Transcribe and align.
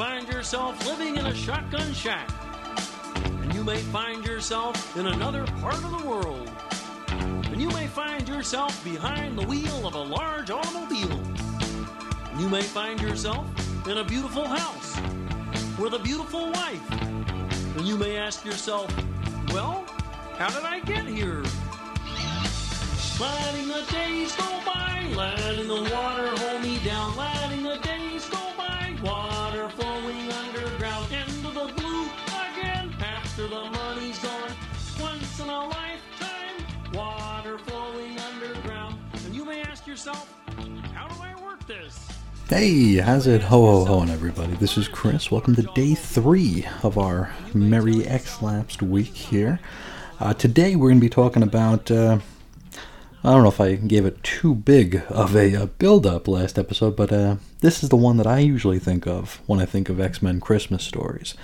find 0.00 0.26
yourself 0.28 0.86
living 0.86 1.16
in 1.18 1.26
a 1.26 1.34
shotgun 1.34 1.92
shack. 1.92 2.26
And 3.42 3.52
you 3.52 3.62
may 3.62 3.76
find 3.76 4.24
yourself 4.24 4.96
in 4.96 5.08
another 5.08 5.44
part 5.60 5.74
of 5.74 5.90
the 5.90 6.08
world. 6.08 6.50
And 7.10 7.60
you 7.60 7.68
may 7.68 7.86
find 7.86 8.26
yourself 8.26 8.82
behind 8.82 9.38
the 9.38 9.46
wheel 9.46 9.86
of 9.86 9.94
a 9.96 10.02
large 10.02 10.50
automobile. 10.50 11.20
And 12.30 12.40
you 12.40 12.48
may 12.48 12.62
find 12.62 12.98
yourself 12.98 13.44
in 13.86 13.98
a 13.98 14.04
beautiful 14.04 14.46
house 14.46 14.98
with 15.78 15.92
a 15.92 15.98
beautiful 15.98 16.50
wife. 16.50 16.92
And 17.76 17.86
you 17.86 17.98
may 17.98 18.16
ask 18.16 18.42
yourself, 18.42 18.90
well, 19.52 19.84
how 20.38 20.48
did 20.48 20.64
I 20.64 20.80
get 20.80 21.04
here? 21.04 21.42
Letting 23.20 23.68
the 23.68 23.84
days 23.92 24.34
go 24.34 24.60
by, 24.64 25.12
letting 25.14 25.68
the 25.68 25.90
water 25.94 26.30
hold 26.38 26.62
me 26.62 26.78
down, 26.86 27.14
Hey, 42.48 42.96
how's 42.96 43.28
it 43.28 43.42
ho 43.42 43.64
ho 43.64 43.84
ho 43.84 44.00
and 44.00 44.10
everybody? 44.10 44.54
This 44.54 44.76
is 44.76 44.88
Chris. 44.88 45.30
Welcome 45.30 45.54
to 45.54 45.62
day 45.62 45.94
three 45.94 46.66
of 46.82 46.98
our 46.98 47.32
Merry 47.54 48.04
X 48.04 48.42
Lapsed 48.42 48.82
week 48.82 49.14
here. 49.14 49.60
Uh, 50.18 50.34
today 50.34 50.74
we're 50.74 50.88
going 50.88 50.98
to 50.98 51.06
be 51.06 51.08
talking 51.08 51.44
about. 51.44 51.88
Uh, 51.88 52.18
I 53.22 53.30
don't 53.30 53.44
know 53.44 53.50
if 53.50 53.60
I 53.60 53.76
gave 53.76 54.04
it 54.04 54.20
too 54.24 54.56
big 54.56 55.04
of 55.10 55.36
a, 55.36 55.54
a 55.54 55.66
build 55.66 56.06
up 56.06 56.26
last 56.26 56.58
episode, 56.58 56.96
but 56.96 57.12
uh, 57.12 57.36
this 57.60 57.84
is 57.84 57.88
the 57.88 57.96
one 57.96 58.16
that 58.16 58.26
I 58.26 58.40
usually 58.40 58.80
think 58.80 59.06
of 59.06 59.40
when 59.46 59.60
I 59.60 59.64
think 59.64 59.88
of 59.88 60.00
X 60.00 60.20
Men 60.20 60.40
Christmas 60.40 60.82
stories. 60.82 61.34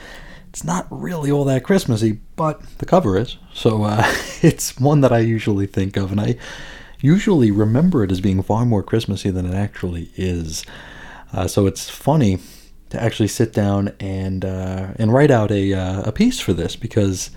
It's 0.49 0.65
not 0.65 0.89
really 0.91 1.31
all 1.31 1.45
that 1.45 1.63
Christmassy, 1.63 2.19
but 2.35 2.61
the 2.79 2.87
cover 2.87 3.17
is. 3.17 3.37
So 3.55 3.85
uh, 3.85 4.03
it's 4.43 4.81
one 4.81 5.03
that 5.03 5.13
I 5.13 5.21
usually 5.21 5.67
think 5.67 5.97
of, 5.97 6.11
and 6.11 6.21
I 6.21 6.37
usually 7.01 7.51
remember 7.51 8.05
it 8.05 8.13
as 8.13 8.21
being 8.21 8.43
far 8.43 8.65
more 8.65 8.83
Christmassy 8.83 9.31
than 9.31 9.47
it 9.47 9.55
actually 9.55 10.11
is. 10.17 10.65
Uh, 11.33 11.47
so 11.47 11.67
it's 11.67 11.91
funny 11.91 12.39
to 12.91 13.03
actually 13.03 13.29
sit 13.29 13.53
down 13.53 13.95
and 14.01 14.45
uh, 14.45 14.89
and 14.97 15.13
write 15.13 15.31
out 15.31 15.51
a 15.51 15.75
uh, 15.75 16.03
a 16.03 16.13
piece 16.13 16.41
for 16.41 16.53
this 16.53 16.77
because 16.77 17.31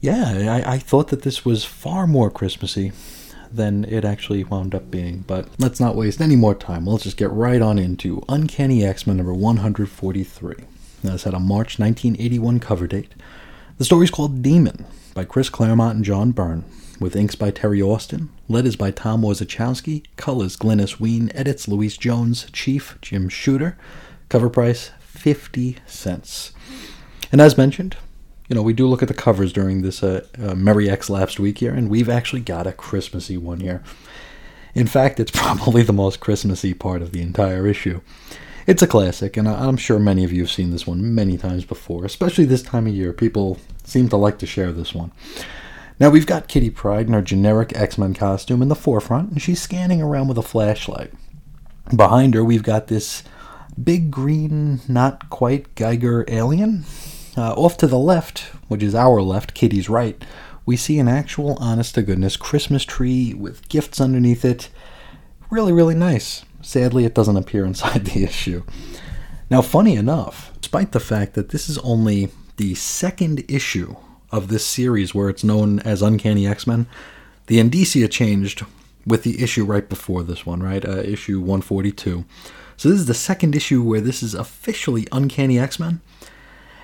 yeah, 0.00 0.62
I, 0.64 0.74
I 0.74 0.78
thought 0.78 1.08
that 1.08 1.22
this 1.22 1.44
was 1.44 1.64
far 1.64 2.06
more 2.06 2.30
Christmassy 2.30 2.92
than 3.50 3.84
it 3.84 4.04
actually 4.04 4.44
wound 4.44 4.74
up 4.74 4.90
being. 4.90 5.24
But 5.26 5.48
let's 5.58 5.80
not 5.80 5.96
waste 5.96 6.20
any 6.20 6.36
more 6.36 6.54
time. 6.54 6.86
Let's 6.86 7.04
just 7.04 7.16
get 7.16 7.30
right 7.30 7.60
on 7.60 7.78
into 7.78 8.22
Uncanny 8.28 8.84
X 8.84 9.06
Men 9.06 9.16
number 9.16 9.34
143. 9.34 10.54
Now, 11.02 11.12
this 11.12 11.24
had 11.24 11.34
a 11.34 11.40
March 11.40 11.78
1981 11.78 12.60
cover 12.60 12.86
date. 12.86 13.14
The 13.78 13.84
story 13.84 14.04
is 14.04 14.10
called 14.10 14.42
Demon 14.42 14.86
by 15.14 15.24
Chris 15.24 15.48
Claremont 15.48 15.96
and 15.96 16.04
John 16.04 16.32
Byrne, 16.32 16.64
with 17.00 17.16
inks 17.16 17.34
by 17.34 17.50
Terry 17.50 17.80
Austin, 17.80 18.30
letters 18.48 18.76
by 18.76 18.90
Tom 18.90 19.22
Orzechowski, 19.22 20.04
colors 20.16 20.56
Glynis 20.56 20.98
Wein, 20.98 21.30
edits 21.34 21.68
Louise 21.68 21.96
Jones, 21.96 22.48
chief 22.52 22.98
Jim 23.00 23.28
Shooter, 23.28 23.76
cover 24.28 24.50
price 24.50 24.90
50 25.00 25.76
cents. 25.86 26.52
And 27.30 27.40
as 27.40 27.58
mentioned, 27.58 27.96
you 28.48 28.54
know, 28.54 28.62
we 28.62 28.72
do 28.72 28.86
look 28.86 29.02
at 29.02 29.08
the 29.08 29.14
covers 29.14 29.52
during 29.52 29.82
this 29.82 30.02
uh, 30.02 30.26
uh, 30.42 30.54
Merry 30.54 30.88
X 30.88 31.10
Lapsed 31.10 31.38
week 31.38 31.58
here, 31.58 31.74
and 31.74 31.90
we've 31.90 32.08
actually 32.08 32.40
got 32.40 32.66
a 32.66 32.72
Christmassy 32.72 33.36
one 33.36 33.60
here. 33.60 33.82
In 34.74 34.86
fact, 34.86 35.20
it's 35.20 35.30
probably 35.34 35.82
the 35.82 35.92
most 35.92 36.20
Christmassy 36.20 36.74
part 36.74 37.02
of 37.02 37.12
the 37.12 37.20
entire 37.20 37.66
issue. 37.66 38.00
It's 38.66 38.82
a 38.82 38.86
classic, 38.86 39.36
and 39.36 39.48
I'm 39.48 39.78
sure 39.78 39.98
many 39.98 40.24
of 40.24 40.32
you 40.32 40.42
have 40.42 40.50
seen 40.50 40.70
this 40.70 40.86
one 40.86 41.14
many 41.14 41.38
times 41.38 41.64
before, 41.64 42.04
especially 42.04 42.44
this 42.44 42.62
time 42.62 42.86
of 42.86 42.94
year. 42.94 43.12
People 43.14 43.58
seem 43.84 44.08
to 44.10 44.16
like 44.16 44.38
to 44.38 44.46
share 44.46 44.72
this 44.72 44.94
one. 44.94 45.10
Now, 46.00 46.10
we've 46.10 46.26
got 46.26 46.48
Kitty 46.48 46.70
Pryde 46.70 47.08
in 47.08 47.12
her 47.12 47.22
generic 47.22 47.72
X 47.74 47.98
Men 47.98 48.14
costume 48.14 48.62
in 48.62 48.68
the 48.68 48.74
forefront, 48.76 49.32
and 49.32 49.42
she's 49.42 49.60
scanning 49.60 50.00
around 50.00 50.28
with 50.28 50.38
a 50.38 50.42
flashlight. 50.42 51.12
Behind 51.94 52.34
her, 52.34 52.44
we've 52.44 52.62
got 52.62 52.86
this 52.86 53.24
big 53.82 54.10
green, 54.10 54.80
not 54.88 55.30
quite 55.30 55.74
Geiger 55.74 56.24
alien 56.28 56.84
uh, 57.36 57.52
off 57.54 57.76
to 57.78 57.86
the 57.86 57.98
left, 57.98 58.40
which 58.68 58.82
is 58.82 58.94
our 58.94 59.22
left, 59.22 59.54
Kitty's 59.54 59.88
right, 59.88 60.22
we 60.66 60.76
see 60.76 60.98
an 60.98 61.08
actual 61.08 61.56
honest 61.60 61.94
to 61.94 62.02
goodness 62.02 62.36
Christmas 62.36 62.84
tree 62.84 63.32
with 63.32 63.68
gifts 63.68 64.00
underneath 64.00 64.44
it. 64.44 64.68
Really, 65.48 65.72
really 65.72 65.94
nice. 65.94 66.44
Sadly, 66.60 67.04
it 67.04 67.14
doesn't 67.14 67.36
appear 67.36 67.64
inside 67.64 68.04
the 68.04 68.24
issue. 68.24 68.64
Now, 69.50 69.62
funny 69.62 69.96
enough, 69.96 70.52
despite 70.60 70.92
the 70.92 71.00
fact 71.00 71.34
that 71.34 71.48
this 71.48 71.70
is 71.70 71.78
only 71.78 72.30
the 72.56 72.74
second 72.74 73.44
issue 73.48 73.96
of 74.30 74.48
this 74.48 74.64
series 74.64 75.14
where 75.14 75.28
it's 75.28 75.44
known 75.44 75.80
as 75.80 76.02
Uncanny 76.02 76.46
X 76.46 76.66
Men, 76.66 76.86
the 77.46 77.58
Indicia 77.58 78.08
changed 78.08 78.64
with 79.06 79.22
the 79.22 79.42
issue 79.42 79.64
right 79.64 79.88
before 79.88 80.22
this 80.22 80.44
one, 80.44 80.62
right? 80.62 80.84
Uh, 80.84 80.98
issue 80.98 81.40
142. 81.40 82.24
So, 82.76 82.88
this 82.88 83.00
is 83.00 83.06
the 83.06 83.14
second 83.14 83.56
issue 83.56 83.82
where 83.82 84.00
this 84.00 84.22
is 84.22 84.34
officially 84.34 85.06
Uncanny 85.10 85.58
X 85.58 85.80
Men. 85.80 86.00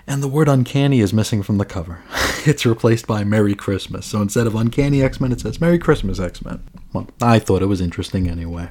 And 0.06 0.22
the 0.22 0.28
word 0.28 0.48
uncanny 0.48 1.00
is 1.00 1.14
missing 1.14 1.42
from 1.42 1.56
the 1.56 1.64
cover. 1.64 2.02
it's 2.46 2.66
replaced 2.66 3.06
by 3.06 3.24
Merry 3.24 3.54
Christmas. 3.54 4.04
So 4.04 4.20
instead 4.20 4.46
of 4.46 4.54
Uncanny 4.54 5.02
X 5.02 5.20
Men, 5.20 5.32
it 5.32 5.40
says 5.40 5.60
Merry 5.60 5.78
Christmas 5.78 6.20
X 6.20 6.44
Men. 6.44 6.62
Well, 6.92 7.08
I 7.22 7.38
thought 7.38 7.62
it 7.62 7.66
was 7.66 7.80
interesting 7.80 8.28
anyway. 8.28 8.68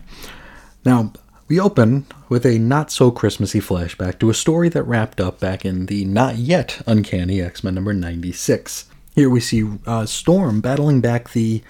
Now, 0.86 1.14
we 1.48 1.60
open 1.60 2.06
with 2.30 2.46
a 2.46 2.58
not 2.58 2.92
so 2.92 3.12
Christmassy 3.12 3.60
flashback 3.60 4.20
to 4.20 4.30
a 4.30 4.34
story 4.34 4.70
that 4.70 4.84
wrapped 4.84 5.20
up 5.20 5.40
back 5.40 5.66
in 5.66 5.88
the 5.88 6.06
not 6.06 6.38
yet 6.38 6.82
Uncanny 6.88 7.42
X 7.42 7.64
Men 7.64 7.76
number 7.76 7.94
96. 7.94 8.86
Here 9.16 9.30
we 9.30 9.40
see 9.40 9.70
uh, 9.86 10.06
Storm 10.06 10.62
battling 10.62 11.02
back 11.02 11.32
the 11.32 11.62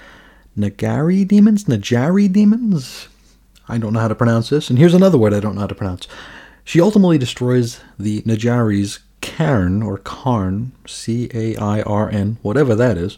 Nagari 0.58 1.28
demons? 1.28 1.66
Najari 1.66 2.32
demons? 2.32 3.08
I 3.68 3.78
don't 3.78 3.94
know 3.94 4.00
how 4.00 4.08
to 4.08 4.16
pronounce 4.16 4.50
this. 4.50 4.70
And 4.70 4.78
here's 4.78 4.94
another 4.94 5.18
word 5.18 5.34
I 5.34 5.40
don't 5.40 5.56
know 5.56 5.62
how 5.62 5.68
to 5.68 5.76
pronounce. 5.76 6.08
She 6.64 6.80
ultimately 6.80 7.18
destroys 7.18 7.82
the 7.98 8.22
Najari's 8.22 9.00
Cairn 9.22 9.82
or 9.82 9.98
Karn, 9.98 10.74
C 10.86 11.30
A 11.34 11.56
I 11.58 11.82
R 11.82 12.10
N, 12.10 12.38
whatever 12.42 12.76
that 12.76 12.98
is, 12.98 13.18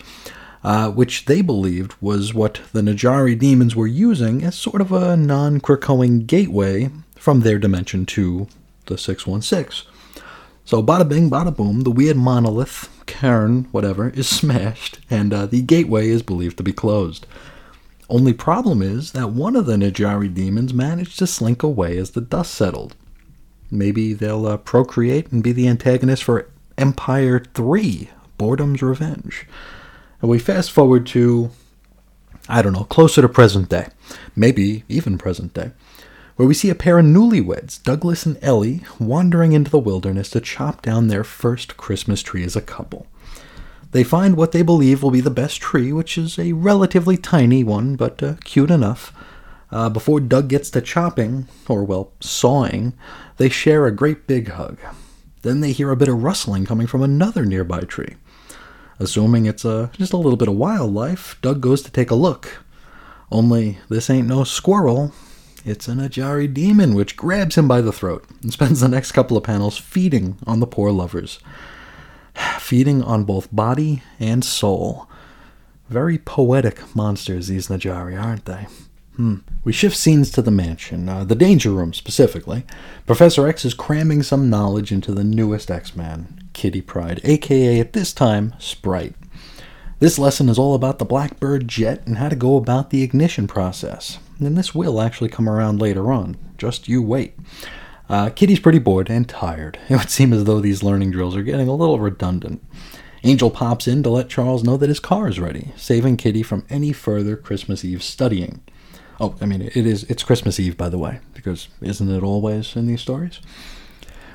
uh, 0.65 0.89
which 0.89 1.25
they 1.25 1.41
believed 1.43 1.93
was 2.01 2.33
what 2.33 2.59
the 2.73 2.81
Najari 2.81 3.37
demons 3.37 3.75
were 3.75 3.85
using 3.85 4.43
as 4.43 4.55
sort 4.55 4.81
of 4.81 4.91
a 4.91 5.15
non 5.15 5.61
Krakoan 5.61 6.25
gateway 6.25 6.89
from 7.15 7.41
their 7.41 7.59
dimension 7.59 8.03
to 8.07 8.47
the 8.87 8.97
616. 8.97 9.87
So, 10.65 10.81
bada 10.81 11.07
bing, 11.07 11.29
bada 11.29 11.55
boom, 11.55 11.81
the 11.81 11.91
weird 11.91 12.17
monolith, 12.17 12.89
cairn, 13.05 13.65
whatever, 13.71 14.09
is 14.09 14.27
smashed, 14.39 14.97
and 15.07 15.31
uh, 15.31 15.45
the 15.45 15.61
gateway 15.61 16.09
is 16.09 16.23
believed 16.23 16.57
to 16.57 16.63
be 16.63 16.73
closed. 16.73 17.27
Only 18.09 18.33
problem 18.33 18.81
is 18.81 19.11
that 19.11 19.29
one 19.29 19.55
of 19.55 19.67
the 19.67 19.75
Najari 19.75 20.33
demons 20.33 20.73
managed 20.73 21.19
to 21.19 21.27
slink 21.27 21.61
away 21.61 21.95
as 21.99 22.11
the 22.11 22.21
dust 22.21 22.55
settled. 22.55 22.95
Maybe 23.69 24.13
they'll 24.13 24.47
uh, 24.47 24.57
procreate 24.57 25.31
and 25.31 25.43
be 25.43 25.51
the 25.51 25.67
antagonist 25.67 26.23
for 26.23 26.49
Empire 26.75 27.43
3 27.53 28.09
Boredom's 28.39 28.81
Revenge. 28.81 29.45
And 30.25 30.31
we 30.31 30.40
fast 30.40 30.72
forward 30.72 31.06
to, 31.09 31.52
I 32.50 32.63
don't 32.63 32.74
know, 32.74 32.86
closer 32.86 33.22
to 33.22 33.30
present 33.30 33.69
day. 33.69 33.90
Maybe 34.36 34.84
even 34.90 35.19
present 35.19 35.53
day. 35.53 35.69
Where 36.36 36.47
we 36.47 36.56
see 36.56 36.72
a 36.72 36.74
pair 36.74 36.97
of 36.97 37.06
newlyweds, 37.06 37.84
Douglas 37.84 38.25
and 38.25 38.40
Ellie, 38.41 38.81
wandering 39.00 39.53
into 39.53 39.69
the 39.69 39.78
wilderness 39.78 40.31
to 40.31 40.41
chop 40.41 40.81
down 40.81 41.09
their 41.09 41.24
first 41.24 41.78
Christmas 41.78 42.24
tree 42.24 42.44
as 42.44 42.56
a 42.56 42.62
couple. 42.62 43.06
They 43.91 44.03
find 44.03 44.36
what 44.36 44.52
they 44.52 44.63
believe 44.63 45.03
will 45.03 45.12
be 45.12 45.22
the 45.22 45.30
best 45.30 45.62
tree, 45.62 45.94
which 45.94 46.18
is 46.18 46.40
a 46.40 46.53
relatively 46.53 47.18
tiny 47.18 47.63
one, 47.63 47.96
but 47.96 48.24
uh, 48.24 48.34
cute 48.44 48.72
enough. 48.72 49.13
Uh, 49.69 49.90
before 49.90 50.19
Doug 50.19 50.47
gets 50.47 50.72
to 50.72 50.81
chopping, 50.81 51.48
or 51.69 51.83
well, 51.83 52.13
sawing, 52.19 52.94
they 53.38 53.50
share 53.50 53.86
a 53.86 53.92
great 53.92 54.25
big 54.25 54.50
hug. 54.50 54.80
Then 55.44 55.60
they 55.60 55.71
hear 55.71 55.92
a 55.92 55.95
bit 55.95 56.10
of 56.10 56.24
rustling 56.24 56.66
coming 56.66 56.88
from 56.88 57.04
another 57.04 57.45
nearby 57.45 57.81
tree. 57.81 58.16
Assuming 59.00 59.45
it's 59.45 59.65
a, 59.65 59.92
just 59.94 60.13
a 60.13 60.18
little 60.18 60.38
bit 60.38 60.47
of 60.47 60.56
wildlife, 60.56 61.38
Doug 61.42 61.62
goes 61.62 61.81
to 61.81 61.92
take 61.92 62.12
a 62.12 62.15
look. 62.15 62.63
Only 63.31 63.80
this 63.89 64.09
ain't 64.09 64.27
no 64.27 64.44
squirrel, 64.44 65.12
it's 65.65 65.88
an 65.88 65.97
Ajari 65.97 66.53
demon 66.53 66.94
which 66.94 67.18
grabs 67.18 67.56
him 67.56 67.68
by 67.68 67.81
the 67.81 67.92
throat 67.92 68.24
and 68.44 68.53
spends 68.53 68.81
the 68.81 68.88
next 68.88 69.13
couple 69.13 69.36
of 69.36 69.44
panels 69.44 69.77
feeding 69.80 70.38
on 70.45 70.59
the 70.59 70.68
poor 70.68 70.92
lovers. 70.92 71.39
Feeding 72.59 73.01
on 73.01 73.24
both 73.24 73.53
body 73.53 74.03
and 74.19 74.45
soul. 74.45 75.09
Very 75.89 76.19
poetic 76.19 76.95
monsters, 76.95 77.47
these 77.47 77.68
Najari, 77.68 78.21
aren't 78.21 78.45
they? 78.45 78.68
Hmm. 79.15 79.38
We 79.63 79.71
shift 79.71 79.95
scenes 79.95 80.30
to 80.31 80.42
the 80.44 80.51
mansion, 80.51 81.09
uh, 81.09 81.24
the 81.24 81.36
danger 81.36 81.71
room 81.71 81.94
specifically. 81.94 82.63
Professor 83.07 83.47
X 83.47 83.65
is 83.65 83.74
cramming 83.74 84.21
some 84.21 84.50
knowledge 84.50 84.92
into 84.92 85.13
the 85.13 85.24
newest 85.24 85.71
X 85.71 85.95
Man, 85.95 86.44
Kitty 86.56 86.81
Pryde, 86.81 87.19
aka 87.25 87.80
at 87.80 87.94
this 87.94 88.13
time, 88.13 88.56
Sprite. 88.57 89.13
This 90.00 90.18
lesson 90.18 90.48
is 90.48 90.57
all 90.57 90.74
about 90.74 91.00
the 91.00 91.06
Blackbird 91.06 91.68
jet 91.68 92.07
and 92.07 92.18
how 92.18 92.30
to 92.30 92.36
go 92.36 92.56
about 92.56 92.90
the 92.90 93.04
ignition 93.04 93.46
process. 93.46 94.19
And 94.40 94.57
this 94.57 94.74
will 94.74 95.02
actually 95.02 95.30
come 95.30 95.50
around 95.50 95.81
later 95.81 96.12
on. 96.12 96.38
Just 96.57 96.88
you 96.88 97.04
wait. 97.04 97.36
Uh, 98.07 98.30
Kitty's 98.30 98.62
pretty 98.62 98.80
bored 98.80 99.10
and 99.10 99.28
tired. 99.28 99.78
It 99.90 99.98
would 99.98 100.10
seem 100.10 100.31
as 100.31 100.46
though 100.46 100.62
these 100.62 100.81
learning 100.81 101.12
drills 101.12 101.36
are 101.36 101.44
getting 101.44 101.68
a 101.68 101.75
little 101.75 102.00
redundant. 102.00 102.63
Angel 103.24 103.52
pops 103.52 103.86
in 103.86 104.02
to 104.04 104.10
let 104.10 104.30
Charles 104.30 104.63
know 104.63 104.78
that 104.78 104.90
his 104.90 105.00
car 105.00 105.28
is 105.28 105.40
ready, 105.40 105.74
saving 105.75 106.16
Kitty 106.16 106.42
from 106.42 106.66
any 106.69 106.94
further 106.94 107.36
Christmas 107.36 107.84
Eve 107.84 108.02
studying. 108.02 108.62
Oh, 109.19 109.36
I 109.42 109.46
mean, 109.46 109.62
it 109.62 109.75
is 109.75 110.04
it's 110.06 110.24
Christmas 110.24 110.60
Eve, 110.60 110.78
by 110.78 110.88
the 110.88 110.98
way, 110.98 111.19
because 111.34 111.68
isn't 111.81 112.10
it 112.10 112.24
always 112.24 112.75
in 112.78 112.88
these 112.88 113.02
stories? 113.02 113.42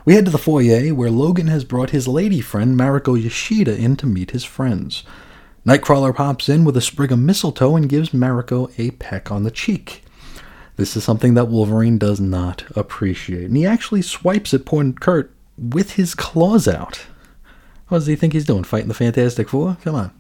We 0.04 0.14
head 0.14 0.24
to 0.24 0.30
the 0.30 0.38
foyer 0.38 0.94
where 0.94 1.10
Logan 1.10 1.48
has 1.48 1.64
brought 1.64 1.90
his 1.90 2.08
lady 2.08 2.40
friend 2.40 2.78
Mariko 2.78 3.22
Yashida 3.22 3.78
in 3.78 3.96
to 3.96 4.06
meet 4.06 4.30
his 4.30 4.44
friends. 4.44 5.04
Nightcrawler 5.66 6.14
pops 6.14 6.48
in 6.48 6.64
with 6.64 6.76
a 6.76 6.80
sprig 6.80 7.12
of 7.12 7.18
mistletoe 7.18 7.76
and 7.76 7.88
gives 7.88 8.10
Mariko 8.10 8.72
a 8.78 8.92
peck 8.92 9.30
on 9.30 9.42
the 9.42 9.50
cheek. 9.50 10.02
This 10.76 10.96
is 10.96 11.04
something 11.04 11.34
that 11.34 11.48
Wolverine 11.48 11.98
does 11.98 12.18
not 12.18 12.64
appreciate, 12.74 13.44
and 13.44 13.56
he 13.56 13.66
actually 13.66 14.00
swipes 14.00 14.54
at 14.54 14.64
poor 14.64 14.90
Kurt 14.92 15.34
with 15.58 15.92
his 15.92 16.14
claws 16.14 16.66
out. 16.66 17.06
What 17.88 17.98
does 17.98 18.06
he 18.06 18.16
think 18.16 18.32
he's 18.32 18.46
doing? 18.46 18.64
Fighting 18.64 18.88
the 18.88 18.94
Fantastic 18.94 19.50
Four? 19.50 19.76
Come 19.82 19.96
on. 19.96 20.12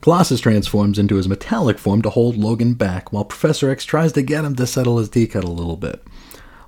Colossus 0.00 0.40
transforms 0.40 0.98
into 0.98 1.16
his 1.16 1.28
metallic 1.28 1.78
form 1.78 2.02
to 2.02 2.10
hold 2.10 2.36
Logan 2.36 2.74
back, 2.74 3.12
while 3.12 3.24
Professor 3.24 3.70
X 3.70 3.84
tries 3.84 4.12
to 4.12 4.22
get 4.22 4.44
him 4.44 4.54
to 4.54 4.66
settle 4.66 4.98
his 4.98 5.08
teacut 5.08 5.42
a 5.42 5.48
little 5.48 5.76
bit. 5.76 6.04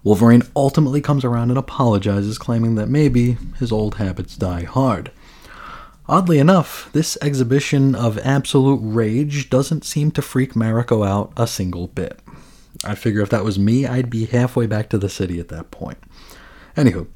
Wolverine 0.05 0.43
ultimately 0.55 1.01
comes 1.01 1.25
around 1.25 1.51
and 1.51 1.59
apologizes, 1.59 2.39
claiming 2.39 2.75
that 2.75 2.91
maybe 2.91 3.39
his 3.59 3.73
old 3.73 3.95
habits 3.95 4.37
die 4.37 4.65
hard. 4.65 5.11
Oddly 6.07 6.39
enough, 6.39 6.91
this 6.93 7.17
exhibition 7.23 7.95
of 7.95 8.19
absolute 8.19 8.81
rage 8.83 9.49
doesn't 9.49 9.85
seem 9.85 10.11
to 10.11 10.21
freak 10.21 10.53
Mariko 10.53 11.07
out 11.07 11.33
a 11.39 11.47
single 11.47 11.87
bit. 11.89 12.21
I 12.85 12.95
figure 12.95 13.23
if 13.23 13.31
that 13.31 13.45
was 13.45 13.59
me, 13.59 13.87
I'd 13.87 14.11
be 14.11 14.27
halfway 14.27 14.67
back 14.67 14.91
to 14.91 14.99
the 14.99 15.09
city 15.09 15.41
at 15.41 15.49
that 15.49 15.71
point. 15.71 15.97
Anywho, 16.77 17.07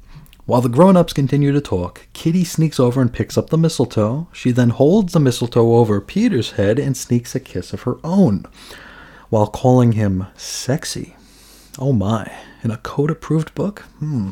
while 0.47 0.61
the 0.61 0.69
grown 0.69 0.97
ups 0.97 1.13
continue 1.13 1.51
to 1.51 1.61
talk, 1.61 2.07
Kitty 2.13 2.43
sneaks 2.43 2.79
over 2.79 2.99
and 2.99 3.13
picks 3.13 3.37
up 3.37 3.51
the 3.51 3.57
mistletoe. 3.59 4.27
She 4.33 4.49
then 4.49 4.71
holds 4.71 5.13
the 5.13 5.19
mistletoe 5.19 5.75
over 5.75 6.01
Peter's 6.01 6.53
head 6.53 6.79
and 6.79 6.97
sneaks 6.97 7.35
a 7.35 7.39
kiss 7.39 7.71
of 7.71 7.83
her 7.83 7.97
own, 8.03 8.47
while 9.29 9.45
calling 9.45 9.91
him 9.91 10.25
sexy. 10.35 11.15
Oh 11.77 11.93
my, 11.93 12.35
in 12.63 12.71
a 12.71 12.77
code 12.77 13.11
approved 13.11 13.53
book? 13.55 13.81
Hmm. 13.99 14.31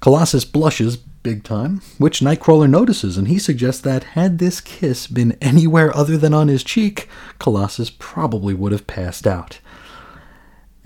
Colossus 0.00 0.44
blushes 0.44 0.96
big 0.96 1.44
time, 1.44 1.80
which 1.98 2.20
Nightcrawler 2.20 2.68
notices, 2.68 3.16
and 3.16 3.28
he 3.28 3.38
suggests 3.38 3.80
that 3.82 4.02
had 4.02 4.38
this 4.38 4.60
kiss 4.60 5.06
been 5.06 5.36
anywhere 5.40 5.96
other 5.96 6.16
than 6.16 6.34
on 6.34 6.48
his 6.48 6.64
cheek, 6.64 7.08
Colossus 7.38 7.90
probably 7.90 8.54
would 8.54 8.72
have 8.72 8.88
passed 8.88 9.26
out. 9.26 9.60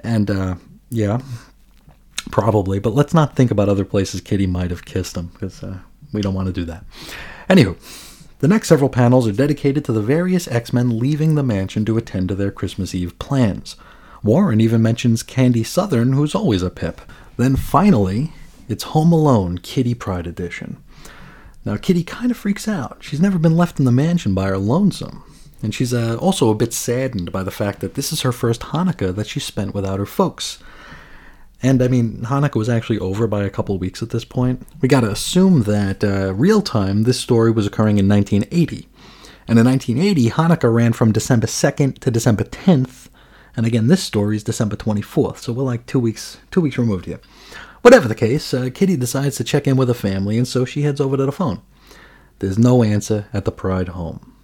And, 0.01 0.31
uh, 0.31 0.57
yeah, 0.91 1.21
Probably, 2.31 2.81
but 2.81 2.95
let's 2.95 3.15
not 3.15 3.37
think 3.37 3.51
about 3.51 3.69
other 3.69 3.85
places 3.85 4.21
Kitty 4.21 4.47
might 4.47 4.71
have 4.71 4.85
kissed 4.85 5.17
him, 5.17 5.29
because 5.29 5.63
uh, 5.63 5.79
we 6.13 6.21
don't 6.21 6.35
want 6.35 6.47
to 6.47 6.53
do 6.53 6.65
that. 6.65 6.85
Anywho, 7.49 7.77
the 8.41 8.49
next 8.49 8.69
several 8.69 8.91
panels 8.91 9.29
are 9.29 9.33
dedicated 9.33 9.85
to 9.85 9.93
the 9.93 10.03
various 10.03 10.49
X 10.49 10.73
Men 10.73 10.99
leaving 10.99 11.37
the 11.37 11.45
mansion 11.45 11.85
to 11.85 11.97
attend 11.97 12.29
to 12.29 12.35
their 12.35 12.51
Christmas 12.51 12.95
Eve 12.95 13.17
plans. 13.19 13.77
Warren 14.27 14.61
even 14.61 14.83
mentions 14.83 15.23
Candy 15.23 15.63
Southern, 15.63 16.13
who's 16.13 16.35
always 16.35 16.63
a 16.63 16.71
pip. 16.71 17.01
Then 17.37 17.57
finally, 17.57 18.33
it's 18.69 18.85
Home 18.85 19.13
Alone 19.13 19.59
Kitty 19.59 19.95
Pryde 19.95 20.27
Edition. 20.27 20.83
Now, 21.65 21.77
Kitty 21.77 22.05
kind 22.05 22.31
of 22.31 22.37
freaks 22.37 22.69
out. 22.69 22.99
She's 23.01 23.21
never 23.21 23.39
been 23.39 23.57
left 23.57 23.79
in 23.79 23.85
the 23.85 23.93
mansion 23.93 24.35
by 24.35 24.49
her 24.49 24.59
lonesome. 24.59 25.23
And 25.63 25.75
she's 25.75 25.95
uh, 25.95 26.17
also 26.17 26.51
a 26.51 26.55
bit 26.55 26.73
saddened 26.73 27.33
by 27.33 27.43
the 27.43 27.51
fact 27.51 27.81
that 27.81 27.95
this 27.95 28.13
is 28.13 28.23
her 28.23 28.33
first 28.33 28.61
Hanukkah 28.61 29.15
that 29.15 29.27
she 29.27 29.41
spent 29.41 29.75
without 29.75 29.99
her 29.99 30.07
folks. 30.07 30.59
And 31.63 31.83
I 31.83 31.89
mean, 31.89 32.19
Hanukkah 32.23 32.57
was 32.57 32.69
actually 32.69 32.99
over 32.99 33.27
by 33.27 33.45
a 33.45 33.51
couple 33.51 33.79
weeks 33.79 34.03
at 34.03 34.11
this 34.11 34.25
point. 34.25 34.67
We 34.81 34.89
gotta 34.89 35.11
assume 35.11 35.63
that 35.63 36.05
uh, 36.05 36.35
real 36.35 36.63
time, 36.63 37.05
this 37.05 37.19
story 37.19 37.51
was 37.51 37.67
occurring 37.67 37.99
in 37.99 38.09
1980. 38.09 38.89
And 39.49 39.59
in 39.59 39.65
1980, 39.65 40.31
Hanukkah 40.31 40.73
ran 40.73 40.93
from 40.93 41.13
December 41.13 41.47
2nd 41.47 41.99
to 42.01 42.11
December 42.11 42.45
10th. 42.45 43.09
And 43.57 43.67
again, 43.67 43.87
this 43.87 44.03
story 44.03 44.37
is 44.37 44.45
December 44.45 44.77
24th, 44.77 45.39
so 45.39 45.53
we're 45.53 45.63
like 45.63 45.87
two 45.87 45.99
weeks 45.99 46.39
two 46.51 46.61
weeks 46.61 46.79
removed 46.79 47.07
here. 47.07 47.21
Whatever 47.83 48.09
the 48.09 48.15
case, 48.15 48.53
uh, 48.53 48.69
Kitty 48.73 48.97
decides 48.97 49.37
to 49.37 49.45
check 49.45 49.67
in 49.67 49.77
with 49.77 49.89
her 49.89 49.95
family, 49.95 50.37
and 50.37 50.47
so 50.47 50.65
she 50.65 50.83
heads 50.83 51.01
over 51.01 51.17
to 51.17 51.25
the 51.25 51.33
phone. 51.33 51.63
There's 52.39 52.59
no 52.59 52.83
answer 52.83 53.29
at 53.33 53.45
the 53.45 53.53
Pryde 53.53 53.89
home. 53.89 54.35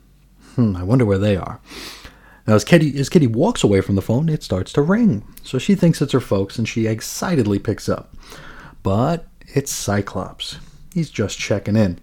Hmm, 0.55 0.77
I 0.77 0.83
wonder 0.83 1.05
where 1.05 1.19
they 1.19 1.37
are. 1.37 1.61
Now, 2.47 2.55
as 2.55 2.65
Kitty, 2.65 2.99
as 2.99 3.09
Kitty 3.09 3.27
walks 3.27 3.63
away 3.63 3.81
from 3.81 3.95
the 3.95 4.03
phone, 4.03 4.29
it 4.29 4.43
starts 4.43 4.73
to 4.73 4.83
ring. 4.83 5.25
So 5.43 5.59
she 5.59 5.75
thinks 5.75 6.01
it's 6.01 6.13
her 6.13 6.21
folks 6.21 6.59
and 6.59 6.69
she 6.69 6.87
excitedly 6.87 7.59
picks 7.59 7.89
up. 7.89 8.15
But 8.83 9.27
it's 9.55 9.71
Cyclops. 9.73 10.59
He's 10.93 11.11
just 11.11 11.39
checking 11.39 11.77
in. 11.77 11.99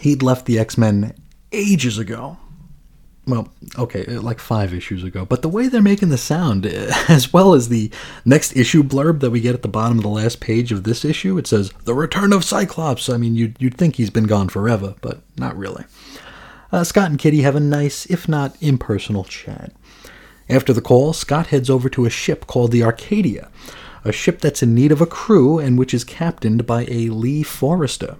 He'd 0.00 0.22
left 0.22 0.46
the 0.46 0.58
X 0.58 0.78
Men 0.78 1.14
ages 1.52 1.98
ago. 1.98 2.38
Well, 3.24 3.52
okay, 3.78 4.04
like 4.04 4.40
five 4.40 4.74
issues 4.74 5.04
ago. 5.04 5.24
But 5.24 5.42
the 5.42 5.48
way 5.48 5.68
they're 5.68 5.80
making 5.80 6.08
the 6.08 6.18
sound, 6.18 6.66
as 7.08 7.32
well 7.32 7.54
as 7.54 7.68
the 7.68 7.90
next 8.24 8.56
issue 8.56 8.82
blurb 8.82 9.20
that 9.20 9.30
we 9.30 9.40
get 9.40 9.54
at 9.54 9.62
the 9.62 9.68
bottom 9.68 9.98
of 9.98 10.02
the 10.02 10.08
last 10.08 10.40
page 10.40 10.72
of 10.72 10.82
this 10.82 11.04
issue, 11.04 11.38
it 11.38 11.46
says, 11.46 11.72
The 11.84 11.94
Return 11.94 12.32
of 12.32 12.44
Cyclops. 12.44 13.08
I 13.08 13.16
mean, 13.18 13.36
you'd, 13.36 13.56
you'd 13.60 13.76
think 13.76 13.94
he's 13.94 14.10
been 14.10 14.26
gone 14.26 14.48
forever, 14.48 14.96
but 15.00 15.20
not 15.36 15.56
really 15.56 15.84
uh, 16.72 16.82
Scott 16.82 17.10
and 17.10 17.18
Kitty 17.18 17.42
have 17.42 17.54
a 17.54 17.60
nice, 17.60 18.06
if 18.06 18.28
not 18.28 18.56
impersonal, 18.60 19.24
chat. 19.24 19.72
After 20.48 20.72
the 20.72 20.80
call, 20.80 21.12
Scott 21.12 21.48
heads 21.48 21.70
over 21.70 21.88
to 21.90 22.06
a 22.06 22.10
ship 22.10 22.46
called 22.46 22.72
the 22.72 22.82
Arcadia, 22.82 23.50
a 24.04 24.12
ship 24.12 24.40
that's 24.40 24.62
in 24.62 24.74
need 24.74 24.90
of 24.90 25.00
a 25.00 25.06
crew 25.06 25.58
and 25.58 25.78
which 25.78 25.94
is 25.94 26.02
captained 26.02 26.66
by 26.66 26.84
a 26.88 27.10
Lee 27.10 27.42
Forrester. 27.42 28.16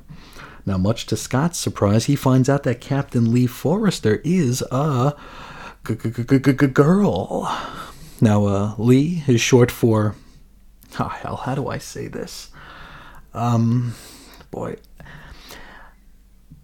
Now, 0.64 0.78
much 0.78 1.06
to 1.06 1.16
Scott's 1.16 1.58
surprise, 1.58 2.04
he 2.04 2.16
finds 2.16 2.48
out 2.48 2.62
that 2.62 2.80
Captain 2.80 3.32
Lee 3.32 3.46
Forrester 3.46 4.20
is 4.24 4.62
a 4.70 5.16
girl. 5.84 7.42
Now, 8.20 8.46
uh, 8.46 8.74
Lee 8.78 9.24
is 9.26 9.40
short 9.40 9.70
for. 9.70 10.14
Oh, 11.00 11.08
hell, 11.08 11.36
how 11.36 11.54
do 11.54 11.68
I 11.68 11.78
say 11.78 12.06
this? 12.06 12.50
Um, 13.34 13.94
boy. 14.50 14.76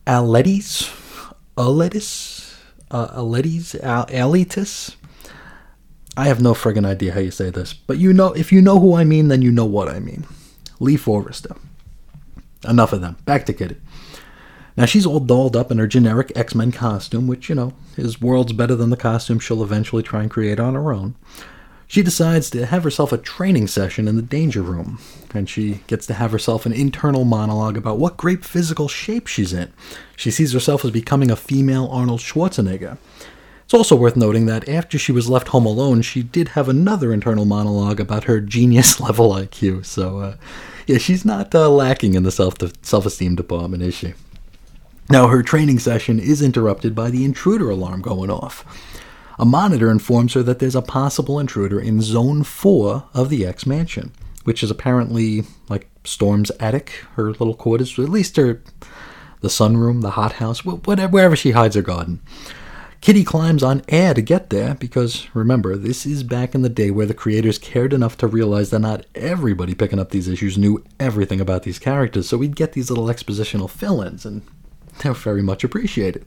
Aletis? 0.07 0.95
Aletis, 1.57 2.57
uh, 2.93 3.09
Aletis, 3.09 3.75
Alitis. 3.83 4.95
I 6.17 6.29
have 6.29 6.41
no 6.41 6.55
friggin' 6.55 6.87
idea 6.87 7.13
how 7.13 7.21
you 7.21 7.33
say 7.33 7.51
this, 7.51 7.73
but 7.73 7.99
you 7.99 8.13
know, 8.13 8.33
if 8.33 8.53
you 8.53 8.63
know 8.63 8.79
who 8.79 8.95
I 8.95 9.05
mean, 9.05 9.29
then 9.29 9.43
you 9.43 9.51
know 9.51 9.65
what 9.65 9.89
I 9.89 9.99
mean. 9.99 10.25
Lee 10.79 10.97
Forrester. 10.97 11.57
Enough 12.69 12.93
of 12.93 13.01
them. 13.01 13.17
Back 13.25 13.47
to 13.47 13.53
Kitty. 13.53 13.77
Now 14.79 14.87
she's 14.87 15.07
all 15.07 15.19
dolled 15.19 15.57
up 15.57 15.73
in 15.73 15.79
her 15.79 15.89
generic 15.89 16.31
X 16.37 16.55
Men 16.55 16.71
costume, 16.71 17.27
which, 17.27 17.49
you 17.49 17.55
know, 17.57 17.73
is 17.97 18.21
worlds 18.21 18.53
better 18.53 18.77
than 18.77 18.91
the 18.91 18.97
costume 18.97 19.41
she'll 19.41 19.65
eventually 19.65 20.05
try 20.05 20.23
and 20.23 20.31
create 20.31 20.61
on 20.61 20.75
her 20.75 20.93
own. 20.93 21.17
She 21.89 22.01
decides 22.01 22.49
to 22.51 22.65
have 22.65 22.85
herself 22.85 23.13
a 23.13 23.19
training 23.19 23.67
session 23.67 24.07
in 24.07 24.15
the 24.15 24.23
danger 24.23 24.63
room, 24.63 25.01
and 25.35 25.49
she 25.49 25.81
gets 25.89 26.07
to 26.07 26.15
have 26.15 26.31
herself 26.31 26.65
an 26.65 26.73
internal 26.73 27.25
monologue 27.25 27.77
about 27.77 27.99
what 27.99 28.17
great 28.17 28.45
physical 28.45 28.87
shape 28.87 29.27
she's 29.27 29.53
in. 29.53 29.73
She 30.15 30.31
sees 30.31 30.53
herself 30.53 30.85
as 30.85 30.93
becoming 30.93 31.31
a 31.31 31.37
female 31.37 31.89
Arnold 31.91 32.21
Schwarzenegger. 32.21 32.99
It's 33.65 33.75
also 33.75 33.97
worth 33.97 34.17
noting 34.17 34.47
that 34.47 34.69
after 34.69 34.97
she 34.97 35.11
was 35.11 35.29
left 35.29 35.49
home 35.49 35.67
alone, 35.67 36.03
she 36.03 36.23
did 36.23 36.49
have 36.49 36.69
another 36.69 37.13
internal 37.13 37.47
monologue 37.47 37.99
about 37.99 38.25
her 38.25 38.41
genius 38.41 39.01
level 39.01 39.31
IQ. 39.33 39.87
So, 39.87 40.21
uh, 40.21 40.37
yeah, 40.87 40.99
she's 40.99 41.25
not 41.25 41.53
uh, 41.53 41.69
lacking 41.69 42.15
in 42.15 42.23
the 42.23 42.31
self 42.31 42.55
self 42.83 43.07
esteem 43.07 43.35
department, 43.35 43.83
is 43.83 43.95
she? 43.95 44.15
Now, 45.11 45.29
her 45.29 45.43
training 45.43 45.79
session 45.79 46.21
is 46.21 46.43
interrupted 46.43 46.95
by 46.95 47.11
the 47.11 47.25
intruder 47.25 47.71
alarm 47.71 48.03
going 48.03 48.31
off. 48.31 48.63
A 49.39 49.47
monitor 49.47 49.91
informs 49.91 50.35
her 50.35 50.43
that 50.43 50.59
there's 50.59 50.75
a 50.75 50.83
possible 50.83 51.39
intruder 51.39 51.81
in 51.81 52.03
Zone 52.03 52.43
4 52.43 53.05
of 53.15 53.31
the 53.31 53.47
X 53.47 53.65
Mansion, 53.65 54.13
which 54.45 54.63
is 54.63 54.71
apparently 54.71 55.45
like 55.71 55.89
Storm's 56.05 56.51
attic, 56.61 57.05
her 57.15 57.31
little 57.31 57.55
quarters, 57.55 57.99
at 57.99 58.11
least 58.11 58.37
her 58.37 58.63
the 59.41 59.49
sunroom, 59.49 60.03
the 60.03 60.11
hothouse, 60.11 60.65
whatever, 60.65 61.13
wherever 61.13 61.37
she 61.37 61.53
hides 61.53 61.77
her 61.77 61.83
garden. 61.83 62.21
Kitty 63.01 63.23
climbs 63.23 63.63
on 63.63 63.83
air 63.89 64.13
to 64.13 64.21
get 64.21 64.51
there 64.51 64.75
because, 64.75 65.29
remember, 65.33 65.77
this 65.77 66.05
is 66.05 66.25
back 66.25 66.55
in 66.55 66.63
the 66.63 66.69
day 66.69 66.91
where 66.91 67.07
the 67.07 67.15
creators 67.15 67.57
cared 67.57 67.93
enough 67.93 68.17
to 68.19 68.27
realize 68.27 68.71
that 68.71 68.81
not 68.81 69.07
everybody 69.15 69.73
picking 69.73 70.01
up 70.01 70.11
these 70.11 70.27
issues 70.27 70.59
knew 70.59 70.85
everything 70.99 71.41
about 71.41 71.63
these 71.63 71.79
characters, 71.79 72.29
so 72.29 72.37
we'd 72.37 72.57
get 72.57 72.73
these 72.73 72.91
little 72.91 73.07
expositional 73.07 73.71
fill 73.71 74.03
ins, 74.03 74.27
and 74.27 74.43
they're 74.99 75.15
very 75.15 75.43
much 75.43 75.65
appreciated. 75.65 76.27